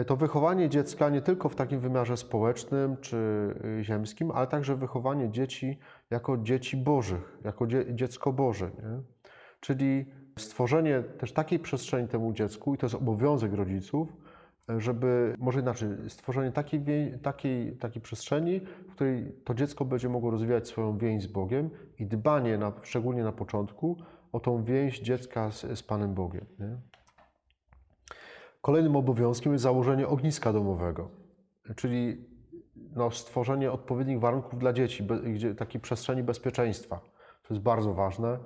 E, 0.00 0.04
To 0.04 0.16
wychowanie 0.16 0.68
dziecka 0.68 1.08
nie 1.08 1.22
tylko 1.22 1.48
w 1.48 1.54
takim 1.54 1.80
wymiarze 1.80 2.16
społecznym 2.16 2.96
czy 2.96 3.16
y, 3.80 3.84
ziemskim, 3.84 4.30
ale 4.30 4.46
także 4.46 4.76
wychowanie 4.76 5.30
dzieci 5.30 5.78
jako 6.10 6.38
dzieci 6.38 6.76
bożych, 6.76 7.38
jako 7.44 7.66
dzie, 7.66 7.94
dziecko 7.94 8.32
Boże. 8.32 8.66
Nie? 8.66 9.02
Czyli 9.60 10.06
stworzenie 10.36 11.02
też 11.02 11.32
takiej 11.32 11.58
przestrzeni 11.58 12.08
temu 12.08 12.32
dziecku, 12.32 12.74
i 12.74 12.78
to 12.78 12.86
jest 12.86 12.94
obowiązek 12.94 13.52
rodziców, 13.52 14.08
żeby, 14.78 15.36
może 15.38 15.60
inaczej, 15.60 15.88
stworzenie 16.08 16.52
takiej, 16.52 16.82
takiej, 17.22 17.76
takiej 17.76 18.02
przestrzeni, 18.02 18.60
w 18.60 18.92
której 18.92 19.32
to 19.44 19.54
dziecko 19.54 19.84
będzie 19.84 20.08
mogło 20.08 20.30
rozwijać 20.30 20.68
swoją 20.68 20.98
więź 20.98 21.22
z 21.22 21.26
Bogiem 21.26 21.70
i 21.98 22.06
dbanie, 22.06 22.58
na, 22.58 22.72
szczególnie 22.82 23.24
na 23.24 23.32
początku, 23.32 23.96
o 24.32 24.40
tą 24.40 24.64
więź 24.64 25.00
dziecka 25.00 25.50
z, 25.50 25.78
z 25.78 25.82
Panem 25.82 26.14
Bogiem. 26.14 26.46
Nie? 26.58 26.76
Kolejnym 28.60 28.96
obowiązkiem 28.96 29.52
jest 29.52 29.62
założenie 29.62 30.08
ogniska 30.08 30.52
domowego, 30.52 31.08
czyli 31.76 32.24
no, 32.96 33.10
stworzenie 33.10 33.72
odpowiednich 33.72 34.20
warunków 34.20 34.58
dla 34.58 34.72
dzieci, 34.72 35.02
be, 35.02 35.20
takiej 35.58 35.80
przestrzeni 35.80 36.22
bezpieczeństwa. 36.22 37.00
To 37.42 37.54
jest 37.54 37.62
bardzo 37.62 37.94
ważne, 37.94 38.38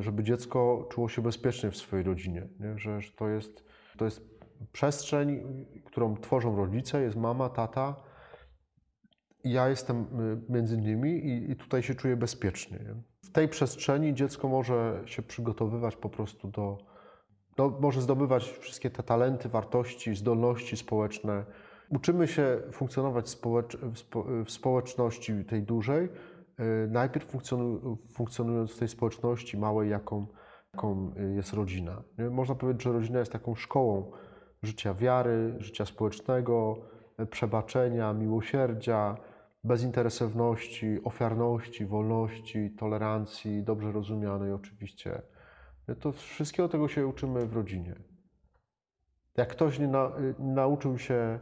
żeby 0.00 0.22
dziecko 0.22 0.88
czuło 0.90 1.08
się 1.08 1.22
bezpiecznie 1.22 1.70
w 1.70 1.76
swojej 1.76 2.04
rodzinie, 2.04 2.48
nie? 2.60 2.78
Że, 2.78 3.00
że 3.00 3.12
to, 3.12 3.28
jest, 3.28 3.64
to 3.96 4.04
jest 4.04 4.32
przestrzeń, 4.72 5.42
którą 5.84 6.16
tworzą 6.16 6.56
rodzice, 6.56 7.02
jest 7.02 7.16
mama, 7.16 7.48
tata. 7.48 7.96
Ja 9.44 9.68
jestem 9.68 10.06
y, 10.48 10.52
między 10.52 10.78
nimi 10.78 11.10
i, 11.10 11.50
i 11.50 11.56
tutaj 11.56 11.82
się 11.82 11.94
czuję 11.94 12.16
bezpiecznie. 12.16 12.78
Nie? 12.78 12.94
W 13.22 13.32
tej 13.32 13.48
przestrzeni 13.48 14.14
dziecko 14.14 14.48
może 14.48 15.02
się 15.06 15.22
przygotowywać 15.22 15.96
po 15.96 16.08
prostu 16.08 16.48
do, 16.48 16.78
no, 17.58 17.78
może 17.80 18.02
zdobywać 18.02 18.44
wszystkie 18.44 18.90
te 18.90 19.02
talenty, 19.02 19.48
wartości, 19.48 20.14
zdolności 20.14 20.76
społeczne. 20.76 21.44
Uczymy 21.88 22.28
się 22.28 22.60
funkcjonować 22.72 23.36
w, 23.36 24.44
w 24.44 24.50
społeczności 24.50 25.44
tej 25.44 25.62
dużej, 25.62 26.04
y, 26.04 26.08
najpierw 26.88 27.26
funkcjonu, 27.26 27.96
funkcjonując 28.12 28.72
w 28.72 28.78
tej 28.78 28.88
społeczności 28.88 29.58
małej, 29.58 29.90
jaką, 29.90 30.26
jaką 30.74 31.12
y, 31.16 31.34
jest 31.34 31.52
rodzina. 31.52 32.02
Nie? 32.18 32.30
Można 32.30 32.54
powiedzieć, 32.54 32.82
że 32.82 32.92
rodzina 32.92 33.18
jest 33.18 33.32
taką 33.32 33.54
szkołą 33.54 34.12
życia 34.62 34.94
wiary, 34.94 35.54
życia 35.58 35.84
społecznego, 35.84 36.76
przebaczenia, 37.30 38.12
miłosierdzia, 38.12 39.16
bezinteresowności, 39.64 41.04
ofiarności, 41.04 41.86
wolności, 41.86 42.70
tolerancji, 42.78 43.62
dobrze 43.62 43.92
rozumianej 43.92 44.52
oczywiście. 44.52 45.22
To 46.00 46.12
wszystkiego 46.12 46.68
tego 46.68 46.88
się 46.88 47.06
uczymy 47.06 47.46
w 47.46 47.52
rodzinie. 47.52 47.94
Jak 49.36 49.48
ktoś 49.48 49.78
nie 49.78 49.88
na, 49.88 50.06
y, 50.06 50.34
nauczył 50.38 50.98
się 50.98 51.38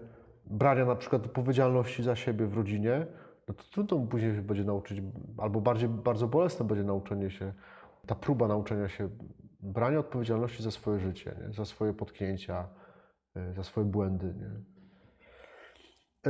brania 0.47 0.85
na 0.85 0.97
przykład 0.97 1.27
odpowiedzialności 1.27 2.03
za 2.03 2.17
siebie 2.17 2.47
w 2.47 2.55
rodzinie, 2.55 3.07
no 3.51 3.55
to 3.55 3.65
trudno 3.71 3.97
mu 3.97 4.07
później 4.07 4.35
się 4.35 4.43
będzie 4.43 4.65
nauczyć, 4.65 5.03
albo 5.39 5.61
bardziej, 5.61 5.89
bardzo 5.89 6.29
bolesne 6.29 6.67
będzie 6.67 6.85
nauczenie 6.85 7.31
się, 7.31 7.53
ta 8.07 8.15
próba 8.15 8.49
nauczenia 8.49 8.89
się 8.89 9.09
brania 9.61 9.99
odpowiedzialności 9.99 10.63
za 10.63 10.71
swoje 10.71 10.99
życie, 10.99 11.37
nie? 11.47 11.53
za 11.53 11.65
swoje 11.65 11.93
potknięcia, 11.93 12.69
y, 13.37 13.55
za 13.55 13.65
swoje 13.65 13.87
błędy. 13.87 14.35
Nie? 14.35 14.51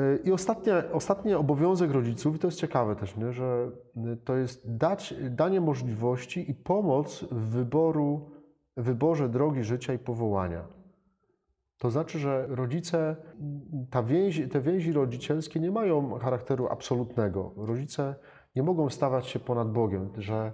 Y, 0.03 0.21
I 0.25 0.33
ostatnie, 0.33 0.75
ostatni 0.93 1.35
obowiązek 1.35 1.91
rodziców, 1.91 2.37
i 2.37 2.39
to 2.39 2.47
jest 2.47 2.59
ciekawe 2.59 2.97
też, 2.97 3.17
nie? 3.17 3.33
że 3.33 3.71
y, 3.97 4.17
to 4.17 4.37
jest 4.37 4.77
dać, 4.77 5.15
danie 5.31 5.61
możliwości 5.61 6.51
i 6.51 6.55
pomoc 6.55 7.25
w 7.31 7.49
wyboru, 7.49 8.31
wyborze 8.77 9.29
drogi 9.29 9.65
życia 9.65 9.93
i 9.93 9.99
powołania. 9.99 10.80
To 11.81 11.91
znaczy, 11.91 12.19
że 12.19 12.47
rodzice, 12.49 13.17
ta 13.91 14.03
więź, 14.03 14.43
te 14.51 14.61
więzi 14.61 14.93
rodzicielskie 14.93 15.61
nie 15.61 15.71
mają 15.71 16.19
charakteru 16.19 16.69
absolutnego. 16.69 17.53
Rodzice 17.57 18.15
nie 18.57 18.63
mogą 18.63 18.91
stawać 18.91 19.27
się 19.27 19.39
ponad 19.39 19.73
Bogiem, 19.73 20.11
że 20.17 20.53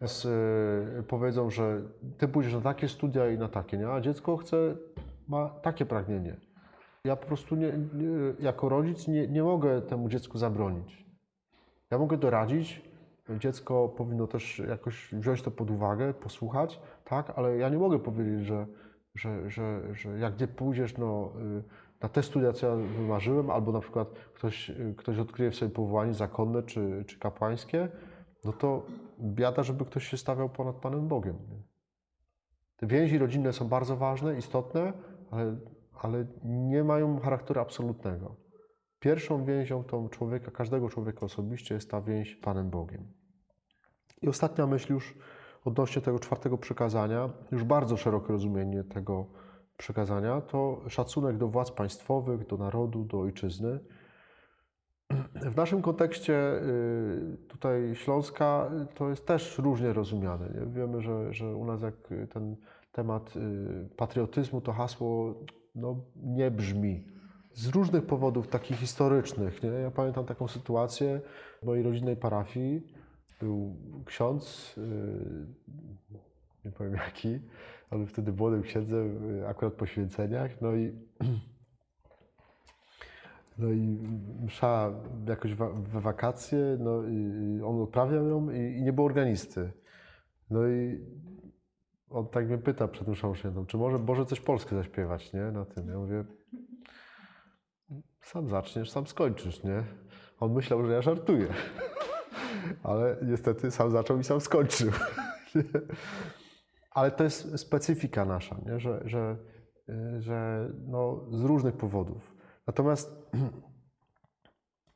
z, 0.00 0.24
y, 0.24 1.02
powiedzą, 1.02 1.50
że 1.50 1.82
ty 2.18 2.28
pójdziesz 2.28 2.54
na 2.54 2.60
takie 2.60 2.88
studia 2.88 3.30
i 3.30 3.38
na 3.38 3.48
takie, 3.48 3.78
nie? 3.78 3.88
a 3.88 4.00
dziecko 4.00 4.36
chce, 4.36 4.76
ma 5.28 5.48
takie 5.48 5.86
pragnienie. 5.86 6.36
Ja 7.04 7.16
po 7.16 7.26
prostu 7.26 7.56
nie, 7.56 7.72
nie, 7.94 8.08
jako 8.38 8.68
rodzic 8.68 9.08
nie, 9.08 9.28
nie 9.28 9.42
mogę 9.42 9.82
temu 9.82 10.08
dziecku 10.08 10.38
zabronić. 10.38 11.06
Ja 11.90 11.98
mogę 11.98 12.16
doradzić, 12.16 12.82
dziecko 13.38 13.88
powinno 13.88 14.26
też 14.26 14.58
jakoś 14.58 15.14
wziąć 15.14 15.42
to 15.42 15.50
pod 15.50 15.70
uwagę, 15.70 16.14
posłuchać, 16.14 16.80
tak, 17.04 17.32
ale 17.36 17.56
ja 17.56 17.68
nie 17.68 17.78
mogę 17.78 17.98
powiedzieć, 17.98 18.46
że, 18.46 18.66
że, 19.14 19.50
że, 19.50 19.94
że 19.94 20.18
jak 20.18 20.40
nie 20.40 20.48
pójdziesz 20.48 20.98
no, 20.98 21.32
y, 21.58 21.62
na 22.02 22.08
te 22.08 22.22
studia, 22.22 22.52
co 22.52 22.66
ja 22.66 22.76
wymarzyłem, 22.76 23.50
albo 23.50 23.72
na 23.72 23.80
przykład 23.80 24.08
ktoś, 24.34 24.70
y, 24.70 24.94
ktoś 24.96 25.18
odkryje 25.18 25.50
w 25.50 25.56
sobie 25.56 25.70
powołanie 25.70 26.14
zakonne 26.14 26.62
czy, 26.62 27.04
czy 27.06 27.18
kapłańskie, 27.18 27.88
no 28.44 28.52
to 28.52 28.86
biada, 29.20 29.62
żeby 29.62 29.84
ktoś 29.84 30.08
się 30.08 30.16
stawiał 30.16 30.48
ponad 30.48 30.76
Panem 30.76 31.08
Bogiem. 31.08 31.36
Nie? 31.50 31.62
Te 32.76 32.86
więzi 32.86 33.18
rodzinne 33.18 33.52
są 33.52 33.68
bardzo 33.68 33.96
ważne, 33.96 34.38
istotne, 34.38 34.92
ale 35.30 35.56
ale 36.02 36.26
nie 36.44 36.84
mają 36.84 37.20
charakteru 37.20 37.60
absolutnego. 37.60 38.36
Pierwszą 39.00 39.44
więzią 39.44 39.84
tą 39.84 40.08
człowieka, 40.08 40.50
każdego 40.50 40.88
człowieka 40.88 41.20
osobiście 41.20 41.74
jest 41.74 41.90
ta 41.90 42.02
więź 42.02 42.36
Panem 42.36 42.70
Bogiem. 42.70 43.12
I 44.22 44.28
ostatnia 44.28 44.66
myśl 44.66 44.92
już 44.92 45.14
odnośnie 45.64 46.02
tego 46.02 46.18
czwartego 46.18 46.58
przykazania, 46.58 47.30
już 47.52 47.64
bardzo 47.64 47.96
szerokie 47.96 48.32
rozumienie 48.32 48.84
tego 48.84 49.26
przykazania, 49.76 50.40
to 50.40 50.80
szacunek 50.88 51.36
do 51.36 51.48
władz 51.48 51.70
państwowych, 51.70 52.46
do 52.46 52.56
narodu, 52.56 53.04
do 53.04 53.20
ojczyzny. 53.20 53.78
W 55.34 55.56
naszym 55.56 55.82
kontekście 55.82 56.34
y, 56.34 57.36
tutaj 57.48 57.94
Śląska 57.94 58.70
to 58.94 59.10
jest 59.10 59.26
też 59.26 59.58
różnie 59.58 59.92
rozumiane. 59.92 60.48
Nie? 60.48 60.66
Wiemy, 60.66 61.02
że, 61.02 61.34
że 61.34 61.56
u 61.56 61.64
nas 61.64 61.82
jak 61.82 61.94
ten 62.32 62.56
temat 62.92 63.36
y, 63.36 63.88
patriotyzmu, 63.96 64.60
to 64.60 64.72
hasło 64.72 65.34
no, 65.74 65.96
nie 66.16 66.50
brzmi. 66.50 67.04
Z 67.52 67.68
różnych 67.68 68.06
powodów, 68.06 68.48
takich 68.48 68.76
historycznych. 68.76 69.62
Nie? 69.62 69.70
Ja 69.70 69.90
pamiętam 69.90 70.24
taką 70.24 70.48
sytuację 70.48 71.20
w 71.62 71.66
mojej 71.66 71.84
rodzinnej 71.84 72.16
parafii. 72.16 73.01
Był 73.42 73.76
ksiądz, 74.04 74.74
yy, 74.76 75.46
nie 76.64 76.70
powiem 76.70 76.94
jaki, 76.94 77.40
ale 77.90 78.06
wtedy 78.06 78.32
młodym 78.32 78.62
księdzem, 78.62 79.36
yy, 79.36 79.48
akurat 79.48 79.74
po 79.74 79.86
święceniach. 79.86 80.60
No 80.60 80.74
i, 80.74 80.92
no 83.58 83.70
i 83.70 83.98
msza 84.44 84.92
jakoś 85.28 85.54
we 85.54 86.00
wakacje, 86.00 86.76
no 86.80 87.02
i 87.08 87.60
on 87.64 87.82
odprawiał 87.82 88.28
ją 88.28 88.50
i, 88.50 88.82
nie 88.82 88.92
było 88.92 89.06
organisty. 89.06 89.72
No 90.50 90.68
i 90.68 91.00
on 92.10 92.28
tak 92.28 92.46
mnie 92.46 92.58
pyta 92.58 92.88
przed 92.88 93.08
mszą 93.08 93.34
świętą, 93.34 93.66
czy 93.66 93.76
może 93.76 93.98
Boże 93.98 94.26
coś 94.26 94.40
polskie 94.40 94.76
zaśpiewać, 94.76 95.32
nie? 95.32 95.42
Na 95.42 95.64
tym. 95.64 95.88
Ja 95.88 95.98
mówię, 95.98 96.24
sam 98.20 98.48
zaczniesz, 98.48 98.90
sam 98.90 99.06
skończysz, 99.06 99.64
nie? 99.64 99.84
On 100.40 100.52
myślał, 100.52 100.86
że 100.86 100.92
ja 100.92 101.02
żartuję. 101.02 101.48
Ale 102.82 103.16
niestety 103.22 103.70
sam 103.70 103.90
zaczął 103.90 104.18
i 104.18 104.24
sam 104.24 104.40
skończył. 104.40 104.90
Ale 106.90 107.10
to 107.10 107.24
jest 107.24 107.58
specyfika 107.58 108.24
nasza, 108.24 108.56
nie? 108.66 108.80
że, 108.80 109.02
że, 109.04 109.36
że 110.18 110.68
no, 110.86 111.24
z 111.30 111.42
różnych 111.42 111.76
powodów. 111.76 112.34
Natomiast 112.66 113.16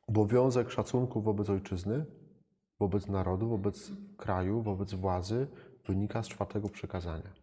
obowiązek 0.07 0.71
szacunku 0.71 1.21
wobec 1.21 1.49
ojczyzny, 1.49 2.05
wobec 2.79 3.07
narodu, 3.07 3.49
wobec 3.49 3.91
kraju, 4.17 4.61
wobec 4.61 4.93
władzy 4.93 5.47
wynika 5.87 6.23
z 6.23 6.27
czwartego 6.27 6.69
przykazania. 6.69 7.33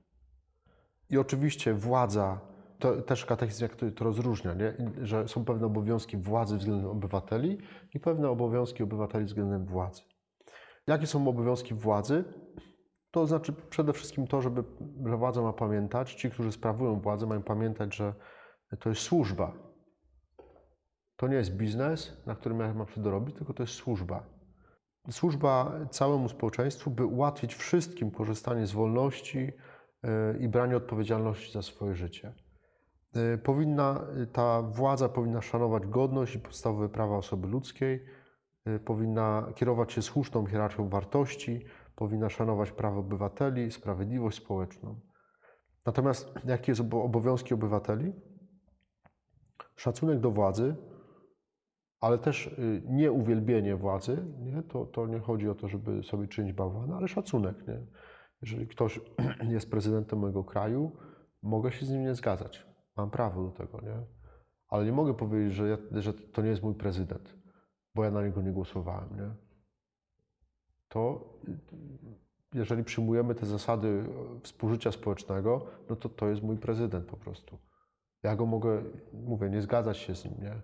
I 1.11 1.19
oczywiście 1.19 1.75
władza, 1.75 2.41
to 2.79 3.03
też 3.03 3.25
katechizm 3.25 3.63
jak 3.63 3.77
to, 3.77 3.91
to 3.91 4.05
rozróżnia, 4.05 4.55
nie? 4.55 4.75
że 5.03 5.29
są 5.29 5.45
pewne 5.45 5.67
obowiązki 5.67 6.17
władzy 6.17 6.57
względem 6.57 6.91
obywateli 6.91 7.59
i 7.95 8.01
pewne 8.01 8.31
obowiązki 8.31 8.83
obywateli 8.83 9.25
względem 9.25 9.67
władzy. 9.67 10.03
Jakie 10.87 11.07
są 11.07 11.29
obowiązki 11.29 11.75
władzy? 11.75 12.25
To 13.11 13.27
znaczy 13.27 13.53
przede 13.53 13.92
wszystkim 13.92 14.27
to, 14.27 14.42
żeby, 14.42 14.64
że 15.07 15.16
władza 15.16 15.42
ma 15.42 15.53
pamiętać, 15.53 16.14
ci, 16.14 16.31
którzy 16.31 16.53
sprawują 16.53 17.01
władzę, 17.01 17.27
mają 17.27 17.42
pamiętać, 17.42 17.97
że 17.97 18.14
to 18.81 18.88
jest 18.88 19.03
służba. 19.03 19.53
To 21.16 21.29
nie 21.29 21.37
jest 21.37 21.57
biznes, 21.57 22.16
na 22.27 22.35
którym 22.35 22.61
ja 22.61 22.75
mam 22.75 22.88
się 22.88 23.01
dorobić, 23.01 23.37
tylko 23.37 23.55
to 23.55 23.62
jest 23.62 23.75
służba. 23.75 24.27
Służba 25.11 25.73
całemu 25.90 26.29
społeczeństwu, 26.29 26.90
by 26.90 27.07
ułatwić 27.07 27.55
wszystkim 27.55 28.11
korzystanie 28.11 28.66
z 28.66 28.73
wolności 28.73 29.53
e, 30.03 30.38
i 30.38 30.49
branie 30.49 30.77
odpowiedzialności 30.77 31.53
za 31.53 31.62
swoje 31.62 31.94
życie. 31.94 32.35
E, 33.14 33.38
powinna, 33.38 34.07
ta 34.33 34.62
władza 34.62 35.09
powinna 35.09 35.42
szanować 35.42 35.87
godność 35.87 36.35
i 36.35 36.38
podstawowe 36.38 36.88
prawa 36.88 37.16
osoby 37.16 37.49
ludzkiej, 37.49 38.05
powinna 38.85 39.53
kierować 39.55 39.92
się 39.92 40.03
słuszną 40.03 40.46
hierarchią 40.46 40.88
wartości, 40.88 41.64
powinna 41.96 42.29
szanować 42.29 42.72
prawa 42.72 42.96
obywateli, 42.96 43.70
sprawiedliwość 43.70 44.38
społeczną. 44.38 45.00
Natomiast 45.87 46.35
jakie 46.44 46.74
są 46.74 47.03
obowiązki 47.03 47.55
obywateli? 47.55 48.12
Szacunek 49.77 50.20
do 50.20 50.31
władzy, 50.31 50.77
ale 52.00 52.18
też 52.18 52.46
y, 52.46 52.83
nie 52.87 53.12
uwielbienie 53.12 53.77
władzy. 53.77 54.24
Nie? 54.40 54.62
To, 54.62 54.87
to 54.87 55.07
nie 55.07 55.18
chodzi 55.18 55.48
o 55.48 55.55
to, 55.55 55.68
żeby 55.68 56.03
sobie 56.03 56.29
czynić 56.29 56.53
bałwana, 56.53 56.96
ale 56.96 57.09
szacunek. 57.09 57.68
Nie? 57.68 57.87
Jeżeli 58.42 58.66
ktoś 58.66 59.00
jest 59.57 59.70
prezydentem 59.70 60.18
mojego 60.18 60.44
kraju, 60.44 60.92
mogę 61.42 61.72
się 61.72 61.87
z 61.87 61.90
nim 61.90 62.03
nie 62.03 62.14
zgadzać. 62.14 62.66
Mam 62.96 63.11
prawo 63.11 63.44
do 63.44 63.50
tego, 63.50 63.81
nie? 63.81 64.07
Ale 64.68 64.85
nie 64.85 64.92
mogę 64.92 65.14
powiedzieć, 65.14 65.55
że, 65.55 65.68
ja, 65.68 65.77
że 66.03 66.14
to 66.14 66.42
nie 66.42 66.48
jest 66.48 66.62
mój 66.62 66.74
prezydent, 66.74 67.43
bo 67.94 68.04
ja 68.04 68.11
na 68.11 68.22
niego 68.22 68.42
nie 68.42 68.52
głosowałem, 68.52 69.16
nie? 69.16 69.30
To 70.88 71.24
jeżeli 72.54 72.85
przyjmujemy 72.85 73.35
te 73.35 73.46
zasady 73.46 74.04
współżycia 74.42 74.92
społecznego, 74.92 75.66
no 75.90 75.96
to 75.96 76.09
to 76.09 76.28
jest 76.28 76.42
mój 76.42 76.57
prezydent 76.57 77.07
po 77.07 77.16
prostu. 77.16 77.59
Ja 78.22 78.37
go 78.37 78.46
mogę, 78.46 78.83
mówię, 79.12 79.50
nie 79.50 79.62
zgadzać 79.62 79.98
się 79.98 80.14
z 80.14 80.24
nim, 80.24 80.35
nie? 80.42 80.54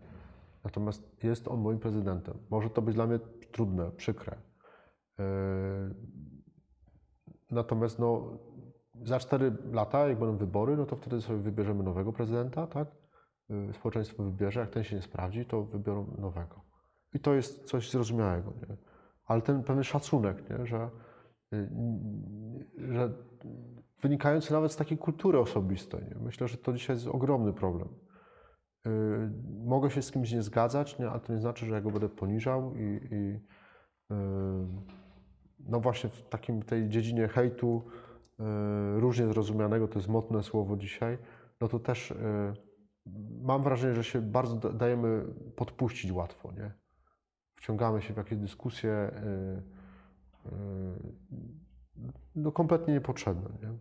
Natomiast 0.65 1.25
jest 1.25 1.49
on 1.49 1.61
moim 1.61 1.79
prezydentem. 1.79 2.39
Może 2.51 2.71
to 2.71 2.83
być 2.83 2.95
dla 2.95 3.07
mnie 3.07 3.19
trudne, 3.53 3.91
przykre. 3.91 4.37
Yy, 5.19 5.25
natomiast 7.51 7.99
no, 7.99 8.39
za 9.03 9.19
4 9.19 9.57
lata, 9.73 10.09
jak 10.09 10.19
będą 10.19 10.37
wybory, 10.37 10.77
no 10.77 10.87
to 10.87 10.97
wtedy 10.97 11.23
sobie 11.23 11.39
wybierzemy 11.39 11.83
nowego 11.83 12.13
prezydenta, 12.13 12.67
tak? 12.67 12.89
Yy, 13.49 13.73
społeczeństwo 13.73 14.23
wybierze, 14.23 14.61
jak 14.61 14.71
ten 14.71 14.85
się 14.85 14.97
nie 14.97 15.03
sprawdzi, 15.03 15.47
to 15.47 15.65
wybiorą 15.65 16.07
nowego. 16.19 16.70
I 17.15 17.21
to 17.21 17.35
jest 17.35 17.65
coś 17.65 17.91
zrozumiałego, 17.91 18.51
nie? 18.51 18.77
Ale 19.25 19.43
ten 19.43 19.63
pewien 19.63 19.85
szacunek, 19.85 20.51
nie? 20.51 20.67
Że, 20.67 20.91
yy, 21.53 21.69
że 22.79 23.13
wynikający 24.03 24.53
nawet 24.53 24.73
z 24.73 24.77
takiej 24.77 24.99
kultury 24.99 25.39
osobistej. 25.39 26.05
Nie? 26.05 26.21
Myślę, 26.21 26.49
że 26.49 26.57
to 26.57 26.73
dzisiaj 26.73 26.97
jest 26.97 27.07
ogromny 27.07 27.53
problem. 27.53 27.89
Y, 28.87 28.91
mogę 29.65 29.91
się 29.91 30.03
z 30.03 30.11
kimś 30.11 30.33
nie 30.33 30.43
zgadzać, 30.43 30.99
nie, 30.99 31.11
ale 31.11 31.21
to 31.21 31.33
nie 31.33 31.41
znaczy, 31.41 31.67
że 31.67 31.75
ja 31.75 31.81
go 31.81 31.91
będę 31.91 32.09
poniżał 32.09 32.75
i, 32.75 33.01
i 33.11 33.17
y, 33.17 34.17
no 35.59 35.81
właśnie 35.81 36.11
w 36.11 36.29
takim 36.29 36.63
tej 36.63 36.89
dziedzinie 36.89 37.29
hejtu 37.29 37.83
y, 38.41 39.01
różnie 39.01 39.27
zrozumianego, 39.27 39.89
to 39.89 39.99
jest 39.99 40.09
mocne 40.09 40.43
słowo 40.43 40.77
dzisiaj, 40.77 41.19
no 41.61 41.69
to 41.69 41.79
też 41.79 42.15
mam 43.43 43.63
wrażenie, 43.63 43.95
że 43.95 44.05
się 44.05 44.21
bardzo 44.21 44.57
dajemy 44.73 45.25
podpuścić 45.57 46.13
łatwo, 46.13 46.53
nie? 46.53 46.80
Wciągamy 47.61 48.03
się 48.03 48.15
w 48.15 48.17
jakieś 48.17 48.39
dyskusje 48.39 49.11
no 52.35 52.53
kompletnie 52.53 52.95
niepotrzebne, 52.95 53.51
nie? 53.63 53.73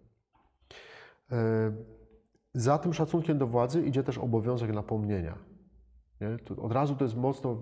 Za 2.54 2.78
tym 2.78 2.94
szacunkiem 2.94 3.38
do 3.38 3.48
władzy 3.48 3.82
idzie 3.82 4.04
też 4.04 4.18
obowiązek 4.18 4.74
napomnienia. 4.74 5.38
Nie? 6.22 6.38
Od 6.58 6.72
razu 6.72 6.96
to 6.96 7.04
jest 7.04 7.16
mocno 7.16 7.58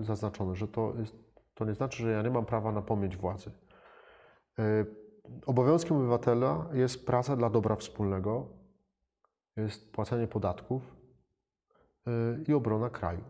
zaznaczone, 0.00 0.54
że 0.54 0.68
to, 0.68 0.94
jest, 0.98 1.16
to 1.54 1.64
nie 1.64 1.74
znaczy, 1.74 2.02
że 2.02 2.10
ja 2.10 2.22
nie 2.22 2.30
mam 2.30 2.44
prawa 2.44 2.72
napomnieć 2.72 3.16
władzy. 3.16 3.50
Obowiązkiem 5.46 5.96
obywatela 5.96 6.66
jest 6.72 7.06
praca 7.06 7.36
dla 7.36 7.50
dobra 7.50 7.76
wspólnego, 7.76 8.46
jest 9.56 9.92
płacenie 9.92 10.26
podatków 10.26 10.96
i 12.48 12.52
obrona 12.52 12.90
kraju. 12.90 13.24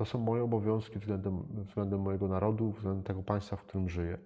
To 0.00 0.04
są 0.04 0.18
moje 0.18 0.42
obowiązki 0.42 0.98
względem, 0.98 1.42
względem 1.68 2.00
mojego 2.00 2.28
narodu, 2.28 2.72
względem 2.72 3.02
tego 3.02 3.22
państwa, 3.22 3.56
w 3.56 3.62
którym 3.62 3.88
żyję. 3.88 4.18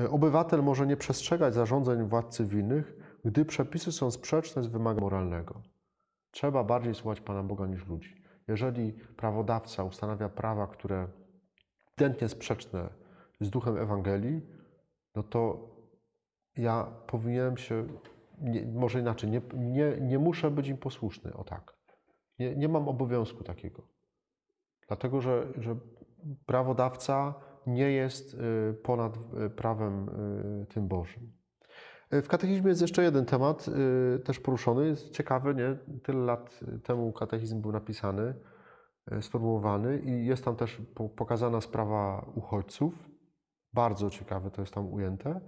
E, 0.00 0.10
obywatel 0.10 0.62
może 0.62 0.86
nie 0.86 0.96
przestrzegać 0.96 1.54
zarządzeń 1.54 2.08
władz 2.08 2.36
cywilnych, 2.36 2.96
gdy 3.24 3.44
przepisy 3.44 3.92
są 3.92 4.10
sprzeczne 4.10 4.62
z 4.62 4.66
wymogami 4.66 5.00
moralnego. 5.00 5.62
Trzeba 6.30 6.64
bardziej 6.64 6.94
słuchać 6.94 7.20
Pana 7.20 7.42
Boga 7.42 7.66
niż 7.66 7.86
ludzi. 7.86 8.22
Jeżeli 8.48 8.92
prawodawca 8.92 9.84
ustanawia 9.84 10.28
prawa, 10.28 10.66
które 10.66 11.08
ewidentnie 11.88 12.28
sprzeczne 12.28 12.88
z 13.40 13.50
duchem 13.50 13.78
Ewangelii, 13.78 14.40
no 15.14 15.22
to 15.22 15.68
ja 16.56 16.86
powinienem 17.06 17.56
się, 17.56 17.86
nie, 18.40 18.66
może 18.66 19.00
inaczej, 19.00 19.30
nie, 19.30 19.40
nie, 19.54 19.96
nie 20.00 20.18
muszę 20.18 20.50
być 20.50 20.68
im 20.68 20.76
posłuszny, 20.76 21.34
o 21.34 21.44
tak. 21.44 21.74
Nie, 22.38 22.56
nie 22.56 22.68
mam 22.68 22.88
obowiązku 22.88 23.44
takiego. 23.44 23.93
Dlatego, 24.88 25.20
że, 25.20 25.46
że 25.58 25.76
prawodawca 26.46 27.34
nie 27.66 27.92
jest 27.92 28.34
y, 28.34 28.74
ponad 28.82 29.16
y, 29.46 29.50
prawem 29.50 30.08
y, 30.62 30.66
tym 30.66 30.88
Bożym. 30.88 31.32
W 32.10 32.28
katechizmie 32.28 32.68
jest 32.68 32.82
jeszcze 32.82 33.02
jeden 33.02 33.24
temat, 33.24 33.66
też 34.24 34.40
poruszony. 34.40 34.86
Jest 34.86 35.10
ciekawy, 35.10 35.54
nie? 35.54 35.98
Tyle 36.02 36.18
lat 36.18 36.60
temu 36.84 37.12
katechizm 37.12 37.60
był 37.60 37.72
napisany, 37.72 38.34
sformułowany 39.20 39.98
i 39.98 40.26
jest 40.26 40.44
tam 40.44 40.56
też 40.56 40.82
pokazana 41.16 41.60
sprawa 41.60 42.26
uchodźców. 42.34 43.08
Bardzo 43.72 44.10
ciekawe 44.10 44.50
to 44.50 44.62
jest 44.62 44.74
tam 44.74 44.92
ujęte. 44.92 45.40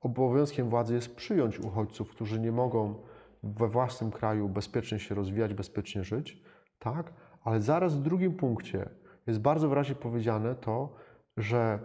Obowiązkiem 0.00 0.70
władzy 0.70 0.94
jest 0.94 1.16
przyjąć 1.16 1.60
uchodźców, 1.60 2.10
którzy 2.10 2.40
nie 2.40 2.52
mogą 2.52 3.02
we 3.42 3.68
własnym 3.68 4.10
kraju 4.10 4.48
bezpiecznie 4.48 4.98
się 4.98 5.14
rozwijać, 5.14 5.54
bezpiecznie 5.54 6.04
żyć, 6.04 6.42
tak? 6.78 7.12
Ale 7.46 7.60
zaraz 7.60 7.96
w 7.96 8.02
drugim 8.02 8.34
punkcie 8.34 8.88
jest 9.26 9.40
bardzo 9.40 9.68
wyraźnie 9.68 9.94
powiedziane 9.94 10.54
to, 10.54 10.94
że 11.36 11.78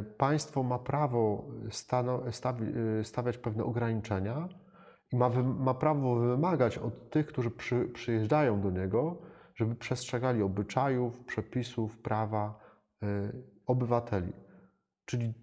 y, 0.00 0.02
państwo 0.02 0.62
ma 0.62 0.78
prawo 0.78 1.44
y, 3.00 3.04
stawiać 3.04 3.38
pewne 3.38 3.64
ograniczenia 3.64 4.48
i 5.12 5.16
ma, 5.16 5.28
ma 5.42 5.74
prawo 5.74 6.16
wymagać 6.16 6.78
od 6.78 7.10
tych, 7.10 7.26
którzy 7.26 7.50
przy, 7.50 7.88
przyjeżdżają 7.88 8.60
do 8.60 8.70
niego, 8.70 9.16
żeby 9.54 9.74
przestrzegali 9.74 10.42
obyczajów, 10.42 11.24
przepisów, 11.24 11.98
prawa 11.98 12.60
y, 13.02 13.06
obywateli. 13.66 14.32
Czyli 15.04 15.34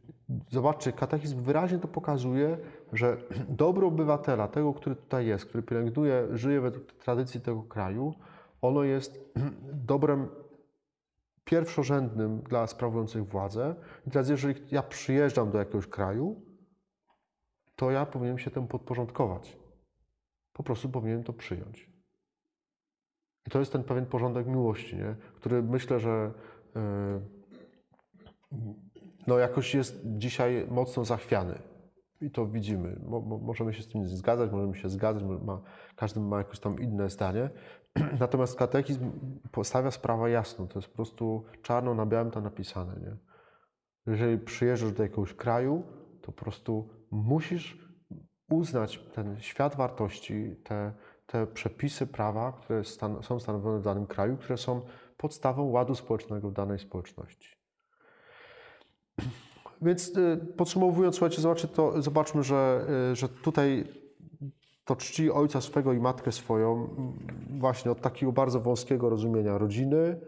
zobaczcie, 0.51 0.91
katechizm 0.91 1.41
wyraźnie 1.41 1.79
to 1.79 1.87
pokazuje, 1.87 2.57
że 2.93 3.17
dobro 3.49 3.87
obywatela, 3.87 4.47
tego, 4.47 4.73
który 4.73 4.95
tutaj 4.95 5.25
jest, 5.25 5.45
który 5.45 5.63
pielęgnuje, 5.63 6.27
żyje 6.31 6.61
według 6.61 6.93
tradycji 6.93 7.41
tego 7.41 7.63
kraju, 7.63 8.13
ono 8.61 8.83
jest 8.83 9.19
dobrem 9.93 10.27
pierwszorzędnym 11.43 12.41
dla 12.41 12.67
sprawujących 12.67 13.27
władzę. 13.27 13.75
I 14.07 14.11
teraz, 14.11 14.29
jeżeli 14.29 14.61
ja 14.71 14.83
przyjeżdżam 14.83 15.51
do 15.51 15.57
jakiegoś 15.57 15.87
kraju, 15.87 16.41
to 17.75 17.91
ja 17.91 18.05
powinienem 18.05 18.39
się 18.39 18.51
temu 18.51 18.67
podporządkować. 18.67 19.57
Po 20.53 20.63
prostu 20.63 20.89
powinienem 20.89 21.23
to 21.23 21.33
przyjąć. 21.33 21.89
I 23.47 23.49
to 23.49 23.59
jest 23.59 23.71
ten 23.71 23.83
pewien 23.83 24.05
porządek 24.05 24.47
miłości, 24.47 24.95
nie? 24.95 25.15
który 25.35 25.63
myślę, 25.63 25.99
że 25.99 26.31
yy, 26.75 27.21
no 29.27 29.37
jakoś 29.37 29.75
jest 29.75 30.01
dzisiaj 30.05 30.67
mocno 30.69 31.05
zachwiany. 31.05 31.59
I 32.21 32.31
to 32.31 32.47
widzimy. 32.47 32.99
Mo, 33.05 33.21
możemy 33.21 33.73
się 33.73 33.83
z 33.83 33.87
tym 33.87 34.07
zgadzać, 34.07 34.51
możemy 34.51 34.75
się 34.75 34.89
zgadzać, 34.89 35.23
ma, 35.23 35.61
każdy 35.95 36.19
ma 36.19 36.37
jakieś 36.37 36.59
tam 36.59 36.79
inne 36.79 37.09
zdanie. 37.09 37.49
Natomiast 38.19 38.55
katechizm 38.57 39.11
postawia 39.51 39.91
sprawę 39.91 40.29
jasno. 40.29 40.67
To 40.67 40.79
jest 40.79 40.89
po 40.89 40.95
prostu 40.95 41.45
czarno 41.61 41.93
na 41.93 42.05
białym 42.05 42.31
to 42.31 42.41
napisane. 42.41 42.95
Nie? 42.99 43.17
Jeżeli 44.07 44.37
przyjeżdżasz 44.37 44.91
do 44.91 45.03
jakiegoś 45.03 45.33
kraju, 45.33 45.83
to 46.21 46.31
po 46.31 46.43
prostu 46.43 46.89
musisz 47.11 47.87
uznać 48.49 48.99
ten 49.13 49.39
świat 49.39 49.75
wartości, 49.75 50.55
te, 50.63 50.93
te 51.25 51.47
przepisy 51.47 52.07
prawa, 52.07 52.51
które 52.51 52.83
stan, 52.83 53.23
są 53.23 53.39
stanowione 53.39 53.79
w 53.79 53.83
danym 53.83 54.07
kraju, 54.07 54.37
które 54.37 54.57
są 54.57 54.81
podstawą 55.17 55.63
ładu 55.63 55.95
społecznego 55.95 56.49
w 56.49 56.53
danej 56.53 56.79
społeczności. 56.79 57.57
Więc 59.81 60.17
y, 60.17 60.37
podsumowując, 60.57 61.15
słuchajcie, 61.15 61.41
zobaczcie 61.41 61.67
to, 61.67 62.01
zobaczmy, 62.01 62.43
że, 62.43 62.87
y, 63.11 63.15
że 63.15 63.29
tutaj 63.29 63.85
to 64.87 64.95
czci 64.95 65.31
ojca 65.31 65.61
swego 65.61 65.93
i 65.93 65.99
matkę 65.99 66.31
swoją, 66.31 66.89
właśnie 67.59 67.91
od 67.91 68.01
takiego 68.01 68.31
bardzo 68.31 68.59
wąskiego 68.59 69.09
rozumienia 69.09 69.57
rodziny, 69.57 70.19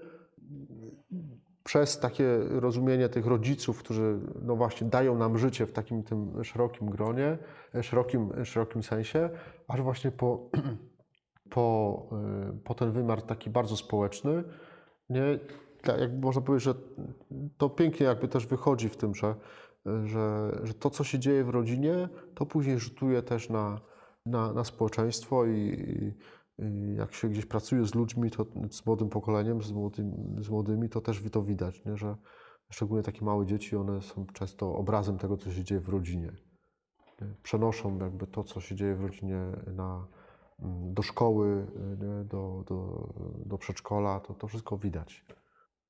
przez 1.63 1.99
takie 1.99 2.39
rozumienie 2.49 3.09
tych 3.09 3.25
rodziców, 3.25 3.79
którzy 3.79 4.19
no 4.41 4.55
właśnie 4.55 4.87
dają 4.87 5.17
nam 5.17 5.37
życie 5.37 5.65
w 5.65 5.71
takim 5.71 6.03
tym 6.03 6.43
szerokim 6.43 6.89
gronie, 6.89 7.37
szerokim, 7.81 8.45
szerokim 8.45 8.83
sensie, 8.83 9.29
aż 9.67 9.81
właśnie 9.81 10.11
po, 10.11 10.49
po, 11.55 12.09
y, 12.53 12.63
po 12.63 12.73
ten 12.73 12.91
wymiar 12.91 13.21
taki 13.21 13.49
bardzo 13.49 13.77
społeczny, 13.77 14.43
nie, 15.09 15.39
tak 15.81 15.99
jakby 15.99 16.25
można 16.25 16.41
powiedzieć, 16.41 16.63
że 16.63 16.73
to 17.57 17.69
pięknie 17.69 18.05
jakby 18.05 18.27
też 18.27 18.47
wychodzi 18.47 18.89
w 18.89 18.97
tym, 18.97 19.15
że, 19.15 19.35
że, 20.05 20.51
że 20.63 20.73
to, 20.73 20.89
co 20.89 21.03
się 21.03 21.19
dzieje 21.19 21.43
w 21.43 21.49
rodzinie, 21.49 22.09
to 22.35 22.45
później 22.45 22.79
rzutuje 22.79 23.21
też 23.21 23.49
na, 23.49 23.81
na, 24.29 24.53
na 24.53 24.63
społeczeństwo 24.63 25.45
i, 25.45 25.53
i 26.59 26.95
jak 26.95 27.13
się 27.13 27.29
gdzieś 27.29 27.45
pracuje 27.45 27.85
z 27.85 27.95
ludźmi, 27.95 28.31
to 28.31 28.45
z 28.71 28.85
młodym 28.85 29.09
pokoleniem, 29.09 29.61
z, 29.61 29.71
młodym, 29.71 30.35
z 30.39 30.49
młodymi, 30.49 30.89
to 30.89 31.01
też 31.01 31.21
to 31.31 31.43
widać, 31.43 31.85
nie? 31.85 31.97
że 31.97 32.15
szczególnie 32.69 33.03
takie 33.03 33.25
małe 33.25 33.45
dzieci, 33.45 33.75
one 33.75 34.01
są 34.01 34.25
często 34.25 34.75
obrazem 34.75 35.17
tego, 35.17 35.37
co 35.37 35.51
się 35.51 35.63
dzieje 35.63 35.81
w 35.81 35.89
rodzinie. 35.89 36.31
Nie? 37.21 37.27
Przenoszą 37.43 37.97
jakby 37.97 38.27
to, 38.27 38.43
co 38.43 38.61
się 38.61 38.75
dzieje 38.75 38.95
w 38.95 39.01
rodzinie 39.01 39.41
na, 39.75 40.07
mm, 40.59 40.93
do 40.93 41.01
szkoły, 41.01 41.67
nie? 41.99 42.25
Do, 42.25 42.63
do, 42.67 43.09
do 43.45 43.57
przedszkola, 43.57 44.19
to, 44.19 44.33
to 44.33 44.47
wszystko 44.47 44.77
widać. 44.77 45.25